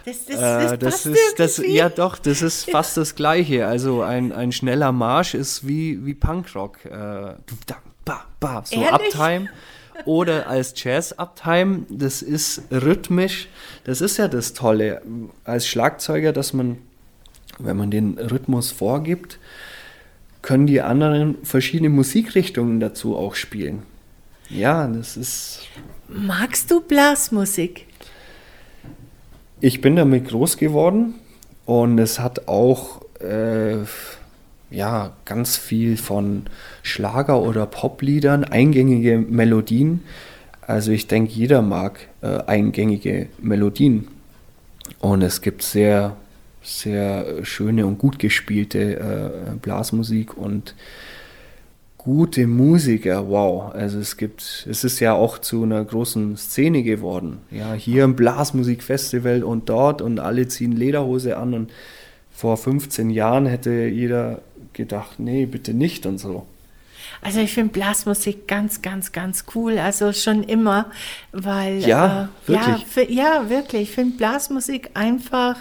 Das, 0.07 0.25
das, 0.25 0.39
das, 0.39 0.73
äh, 0.73 0.79
das 0.79 1.07
ist 1.07 1.35
das, 1.39 1.63
ja 1.67 1.89
doch, 1.89 2.17
das 2.17 2.41
ist 2.41 2.71
fast 2.71 2.97
das 2.97 3.17
Gleiche. 3.17 3.67
Also 3.67 4.03
ein, 4.03 4.31
ein 4.31 4.53
schneller 4.53 4.93
Marsch 4.93 5.35
ist 5.35 5.67
wie, 5.67 6.07
wie 6.07 6.15
Punkrock. 6.15 6.85
Äh, 6.85 7.35
so 8.65 8.81
Ehrlich? 8.81 8.93
Uptime. 8.93 9.49
Oder 10.05 10.47
als 10.47 10.75
Jazz-Uptime, 10.77 11.87
das 11.89 12.23
ist 12.23 12.63
rhythmisch. 12.71 13.49
Das 13.83 14.01
ist 14.01 14.17
ja 14.19 14.29
das 14.29 14.53
Tolle 14.53 15.03
als 15.43 15.67
Schlagzeuger, 15.67 16.33
dass 16.33 16.53
man, 16.53 16.79
wenn 17.59 17.77
man 17.77 17.91
den 17.91 18.17
Rhythmus 18.17 18.71
vorgibt, 18.71 19.41
können 20.43 20.69
die 20.69 20.83
anderen 20.83 21.39
verschiedene 21.45 21.89
Musikrichtungen 21.89 22.79
dazu 22.79 23.17
auch 23.17 23.35
spielen. 23.35 23.83
Ja, 24.49 24.87
das 24.87 25.17
ist. 25.17 25.63
Magst 26.07 26.71
du 26.71 26.81
Blasmusik? 26.81 27.87
Ich 29.61 29.81
bin 29.81 29.97
damit 29.97 30.29
groß 30.29 30.59
geworden 30.59 31.15
und 31.65 31.99
es 31.99 32.21
hat 32.21 32.47
auch 32.47 33.01
äh, 33.21 33.77
ja, 34.71 35.13
ganz 35.25 35.57
viel 35.57 35.97
von 35.97 36.43
Schlager- 36.83 37.41
oder 37.41 37.65
Popliedern, 37.67 38.45
eingängige 38.45 39.19
Melodien. 39.19 40.03
Also 40.61 40.93
ich 40.93 41.07
denke, 41.07 41.33
jeder 41.33 41.63
mag 41.63 42.01
äh, 42.21 42.39
eingängige 42.47 43.29
Melodien. 43.39 44.09
Und 45.01 45.23
es 45.23 45.41
gibt 45.41 45.63
sehr 45.63 46.17
sehr 46.67 47.45
schöne 47.45 47.87
und 47.87 47.99
gut 47.99 48.19
gespielte 48.19 48.97
äh, 48.97 49.57
Blasmusik 49.63 50.37
und 50.37 50.75
gute 52.07 52.47
Musiker, 52.47 53.29
wow. 53.29 53.75
Also 53.75 53.99
es 53.99 54.17
gibt, 54.17 54.65
es 54.71 54.85
ist 54.85 55.01
ja 55.01 55.13
auch 55.15 55.39
zu 55.39 55.65
einer 55.65 55.85
großen 55.85 56.37
Szene 56.37 56.85
geworden. 56.85 57.39
Ja, 57.51 57.73
hier 57.73 58.05
im 58.05 58.15
Blasmusikfestival 58.15 59.43
und 59.43 59.69
dort 59.69 60.01
und 60.03 60.21
alle 60.21 60.47
ziehen 60.47 60.71
Lederhose 60.71 61.37
an 61.37 61.53
und 61.53 61.73
vor 62.31 62.59
15 62.59 63.11
Jahren 63.11 63.47
hätte 63.47 63.73
jeder 63.87 64.41
gedacht, 64.73 65.19
nee, 65.19 65.47
bitte 65.47 65.75
nicht 65.75 66.07
und 66.07 66.19
so. 66.19 66.47
Also 67.23 67.41
ich 67.41 67.53
finde 67.53 67.73
Blasmusik 67.73 68.47
ganz, 68.47 68.83
ganz, 68.83 69.11
ganz 69.11 69.45
cool. 69.57 69.77
Also 69.77 70.13
schon 70.13 70.45
immer, 70.45 70.93
weil 71.33 71.79
ja, 71.79 72.29
äh, 72.47 72.49
wirklich. 72.49 72.79
Ja, 72.79 72.87
für, 72.87 73.11
ja, 73.11 73.51
wirklich. 73.51 73.83
Ich 73.83 73.91
finde 73.91 74.17
Blasmusik 74.17 74.91
einfach 74.95 75.57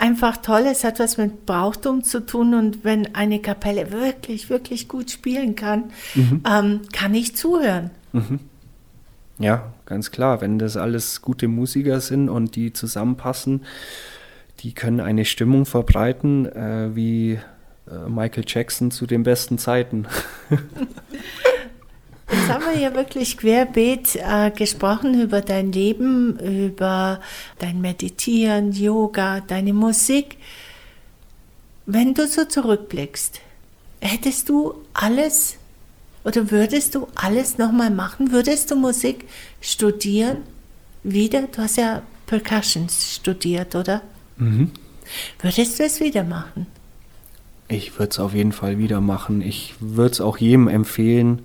einfach 0.00 0.38
toll. 0.38 0.64
Es 0.70 0.84
hat 0.84 0.98
was 0.98 1.18
mit 1.18 1.46
Brauchtum 1.46 2.02
zu 2.02 2.24
tun 2.24 2.54
und 2.54 2.84
wenn 2.84 3.14
eine 3.14 3.40
Kapelle 3.40 3.92
wirklich, 3.92 4.50
wirklich 4.50 4.88
gut 4.88 5.10
spielen 5.10 5.54
kann, 5.54 5.90
mhm. 6.14 6.42
ähm, 6.50 6.80
kann 6.92 7.14
ich 7.14 7.36
zuhören. 7.36 7.90
Mhm. 8.12 8.40
Ja, 9.38 9.72
ganz 9.86 10.10
klar. 10.10 10.40
Wenn 10.40 10.58
das 10.58 10.76
alles 10.76 11.22
gute 11.22 11.48
Musiker 11.48 12.00
sind 12.00 12.28
und 12.28 12.56
die 12.56 12.72
zusammenpassen, 12.72 13.62
die 14.60 14.74
können 14.74 15.00
eine 15.00 15.24
Stimmung 15.24 15.64
verbreiten, 15.64 16.46
äh, 16.46 16.94
wie 16.94 17.38
äh, 17.90 18.08
Michael 18.08 18.44
Jackson 18.46 18.90
zu 18.90 19.06
den 19.06 19.22
besten 19.22 19.58
Zeiten. 19.58 20.06
Jetzt 22.50 22.66
haben 22.66 22.74
wir 22.74 22.82
ja 22.82 22.94
wirklich 22.94 23.36
querbeet 23.36 24.16
äh, 24.16 24.50
gesprochen 24.50 25.20
über 25.20 25.40
dein 25.40 25.70
Leben, 25.70 26.36
über 26.40 27.20
dein 27.60 27.80
Meditieren, 27.80 28.72
Yoga, 28.72 29.40
deine 29.40 29.72
Musik. 29.72 30.36
Wenn 31.86 32.12
du 32.12 32.26
so 32.26 32.44
zurückblickst, 32.44 33.40
hättest 34.00 34.48
du 34.48 34.74
alles 34.94 35.58
oder 36.24 36.50
würdest 36.50 36.96
du 36.96 37.06
alles 37.14 37.56
nochmal 37.56 37.90
machen? 37.90 38.32
Würdest 38.32 38.72
du 38.72 38.74
Musik 38.74 39.26
studieren? 39.60 40.38
Wieder? 41.04 41.42
Du 41.42 41.62
hast 41.62 41.76
ja 41.76 42.02
Percussions 42.26 43.14
studiert, 43.14 43.76
oder? 43.76 44.02
Mhm. 44.38 44.72
Würdest 45.40 45.78
du 45.78 45.84
es 45.84 46.00
wieder 46.00 46.24
machen? 46.24 46.66
Ich 47.68 47.96
würde 47.96 48.10
es 48.10 48.18
auf 48.18 48.34
jeden 48.34 48.52
Fall 48.52 48.78
wieder 48.78 49.00
machen. 49.00 49.40
Ich 49.40 49.74
würde 49.78 50.14
es 50.14 50.20
auch 50.20 50.38
jedem 50.38 50.66
empfehlen, 50.66 51.42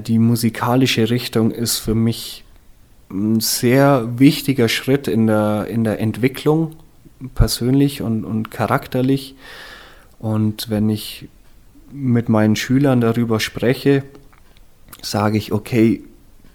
die 0.00 0.18
musikalische 0.18 1.10
Richtung 1.10 1.50
ist 1.50 1.78
für 1.78 1.94
mich 1.94 2.44
ein 3.10 3.40
sehr 3.40 4.18
wichtiger 4.18 4.68
Schritt 4.68 5.08
in 5.08 5.26
der, 5.26 5.66
in 5.68 5.84
der 5.84 6.00
Entwicklung, 6.00 6.76
persönlich 7.34 8.02
und, 8.02 8.24
und 8.24 8.50
charakterlich. 8.50 9.34
Und 10.18 10.70
wenn 10.70 10.90
ich 10.90 11.28
mit 11.92 12.28
meinen 12.28 12.56
Schülern 12.56 13.00
darüber 13.00 13.40
spreche, 13.40 14.04
sage 15.02 15.38
ich, 15.38 15.52
okay, 15.52 16.04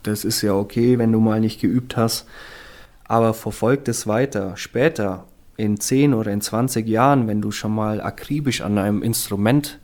das 0.03 0.23
ist 0.23 0.41
ja 0.41 0.53
okay, 0.53 0.97
wenn 0.97 1.11
du 1.11 1.19
mal 1.19 1.41
nicht 1.41 1.59
geübt 1.59 1.97
hast, 1.97 2.25
aber 3.05 3.33
verfolg 3.33 3.87
es 3.87 4.07
weiter. 4.07 4.55
Später, 4.55 5.25
in 5.57 5.79
10 5.79 6.13
oder 6.13 6.31
in 6.31 6.41
20 6.41 6.87
Jahren, 6.87 7.27
wenn 7.27 7.41
du 7.41 7.51
schon 7.51 7.73
mal 7.73 8.01
akribisch 8.01 8.61
an 8.61 8.77
einem 8.77 9.01
Instrument 9.01 9.79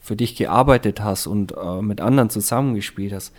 für 0.00 0.16
dich 0.16 0.36
gearbeitet 0.36 1.02
hast 1.02 1.26
und 1.26 1.54
äh, 1.56 1.82
mit 1.82 2.00
anderen 2.00 2.30
zusammengespielt 2.30 3.12
hast. 3.12 3.32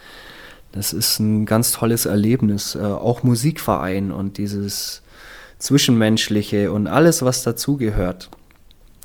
Das 0.71 0.93
ist 0.93 1.19
ein 1.19 1.45
ganz 1.45 1.71
tolles 1.71 2.05
Erlebnis. 2.05 2.75
Äh, 2.75 2.79
auch 2.79 3.23
Musikverein 3.23 4.11
und 4.11 4.37
dieses 4.37 5.01
Zwischenmenschliche 5.59 6.71
und 6.71 6.87
alles, 6.87 7.23
was 7.23 7.43
dazugehört. 7.43 8.29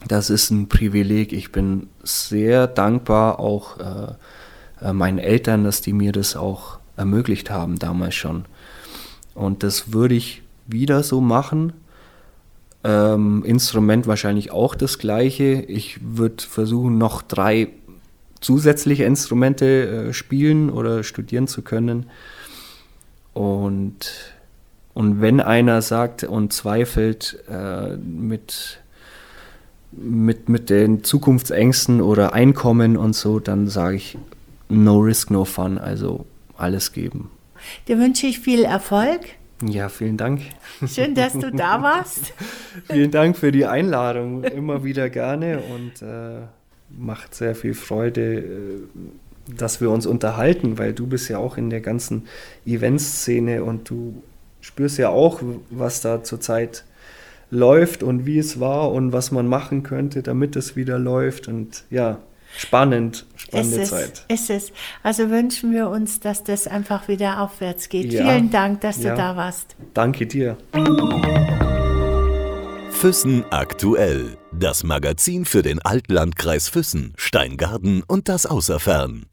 Das 0.07 0.30
ist 0.30 0.51
ein 0.51 0.68
Privileg. 0.68 1.32
Ich 1.32 1.53
bin 1.53 1.88
sehr 2.03 2.66
dankbar 2.66 3.40
auch 3.40 3.78
äh, 3.78 4.86
äh 4.86 4.92
meinen 4.92 5.18
Eltern, 5.18 5.64
dass 5.64 5.80
die 5.80 5.92
mir 5.92 6.12
das 6.12 6.36
auch 6.36 6.78
ermöglicht 6.97 7.51
haben 7.51 7.78
damals 7.78 8.14
schon. 8.14 8.44
Und 9.34 9.62
das 9.62 9.92
würde 9.92 10.14
ich 10.14 10.42
wieder 10.66 11.03
so 11.03 11.20
machen, 11.20 11.72
ähm, 12.87 13.43
Instrument 13.45 14.07
wahrscheinlich 14.07 14.53
auch 14.53 14.76
das 14.76 14.99
gleiche. 14.99 15.62
Ich 15.66 15.99
würde 16.01 16.45
versuchen, 16.45 16.99
noch 16.99 17.22
drei 17.22 17.68
zusätzliche 18.41 19.05
Instrumente 19.05 20.09
äh, 20.09 20.12
spielen 20.12 20.70
oder 20.70 21.03
studieren 21.03 21.49
zu 21.49 21.62
können. 21.62 22.07
Und, 23.34 24.34
und 24.95 25.20
wenn 25.20 25.41
einer 25.41 25.82
sagt 25.82 26.22
und 26.22 26.53
zweifelt 26.53 27.43
äh, 27.51 27.97
mit, 27.97 28.78
mit, 29.91 30.49
mit 30.49 30.70
den 30.70 31.03
Zukunftsängsten 31.03 32.01
oder 32.01 32.34
Einkommen 32.34 32.97
und 32.97 33.16
so, 33.16 33.41
dann 33.41 33.66
sage 33.66 33.97
ich, 33.97 34.16
no 34.68 34.99
risk, 34.99 35.30
no 35.30 35.45
fun, 35.45 35.78
also 35.78 36.24
alles 36.57 36.93
geben. 36.93 37.30
Dir 37.89 37.99
wünsche 37.99 38.28
ich 38.28 38.39
viel 38.39 38.62
Erfolg 38.62 39.20
ja, 39.63 39.89
vielen 39.89 40.17
Dank. 40.17 40.43
Schön, 40.87 41.15
dass 41.15 41.33
du 41.33 41.51
da 41.51 41.83
warst. 41.83 42.35
vielen 42.91 43.11
Dank 43.11 43.37
für 43.37 43.53
die 43.53 43.67
Einladung. 43.67 44.45
Immer 44.45 44.85
wieder 44.85 45.09
gerne 45.09 45.61
und 45.61 46.03
äh, 46.03 46.43
macht 46.91 47.35
sehr 47.35 47.55
viel 47.55 47.75
Freude, 47.75 48.39
äh, 48.39 49.55
dass 49.57 49.81
wir 49.81 49.91
uns 49.91 50.07
unterhalten, 50.07 50.79
weil 50.79 50.93
du 50.93 51.07
bist 51.07 51.29
ja 51.29 51.39
auch 51.39 51.57
in 51.57 51.71
der 51.71 51.81
ganzen 51.81 52.27
Eventszene 52.67 53.63
und 53.63 53.89
du 53.89 54.23
spürst 54.61 54.99
ja 54.99 55.09
auch, 55.11 55.41
was 55.71 56.01
da 56.01 56.25
zurzeit 56.25 56.85
läuft 57.51 58.03
und 58.03 58.27
wie 58.27 58.39
es 58.39 58.59
war 58.59 58.91
und 58.93 59.13
was 59.13 59.31
man 59.31 59.47
machen 59.47 59.83
könnte, 59.85 60.23
damit 60.23 60.57
es 60.57 60.75
wieder 60.77 60.99
läuft. 60.99 61.49
Und 61.49 61.85
ja, 61.91 62.19
spannend, 62.57 63.27
spannende 63.37 63.81
ist 63.83 63.91
Zeit. 63.91 64.25
Es, 64.29 64.41
ist 64.43 64.51
es. 64.51 64.73
Also 65.03 65.31
wünschen 65.31 65.73
wir 65.73 65.89
uns, 65.89 66.21
dass 66.21 66.45
das 66.45 66.67
einfach 66.67 67.09
wieder 67.09 67.41
aufwärts 67.41 67.89
geht. 67.89 68.13
Ja. 68.13 68.25
Vielen 68.25 68.51
Dank, 68.51 68.81
dass 68.81 69.03
Ja. 69.03 69.11
du 69.11 69.17
da 69.17 69.37
warst. 69.37 69.77
Danke 69.95 70.27
dir. 70.27 70.57
Füssen 72.91 73.45
aktuell. 73.51 74.39
Das 74.53 74.83
Magazin 74.83 75.45
für 75.45 75.63
den 75.63 75.81
Altlandkreis 75.81 76.69
Füssen, 76.69 77.13
Steingarten 77.17 78.03
und 78.03 78.29
das 78.29 78.47
Außerfern. 78.47 79.27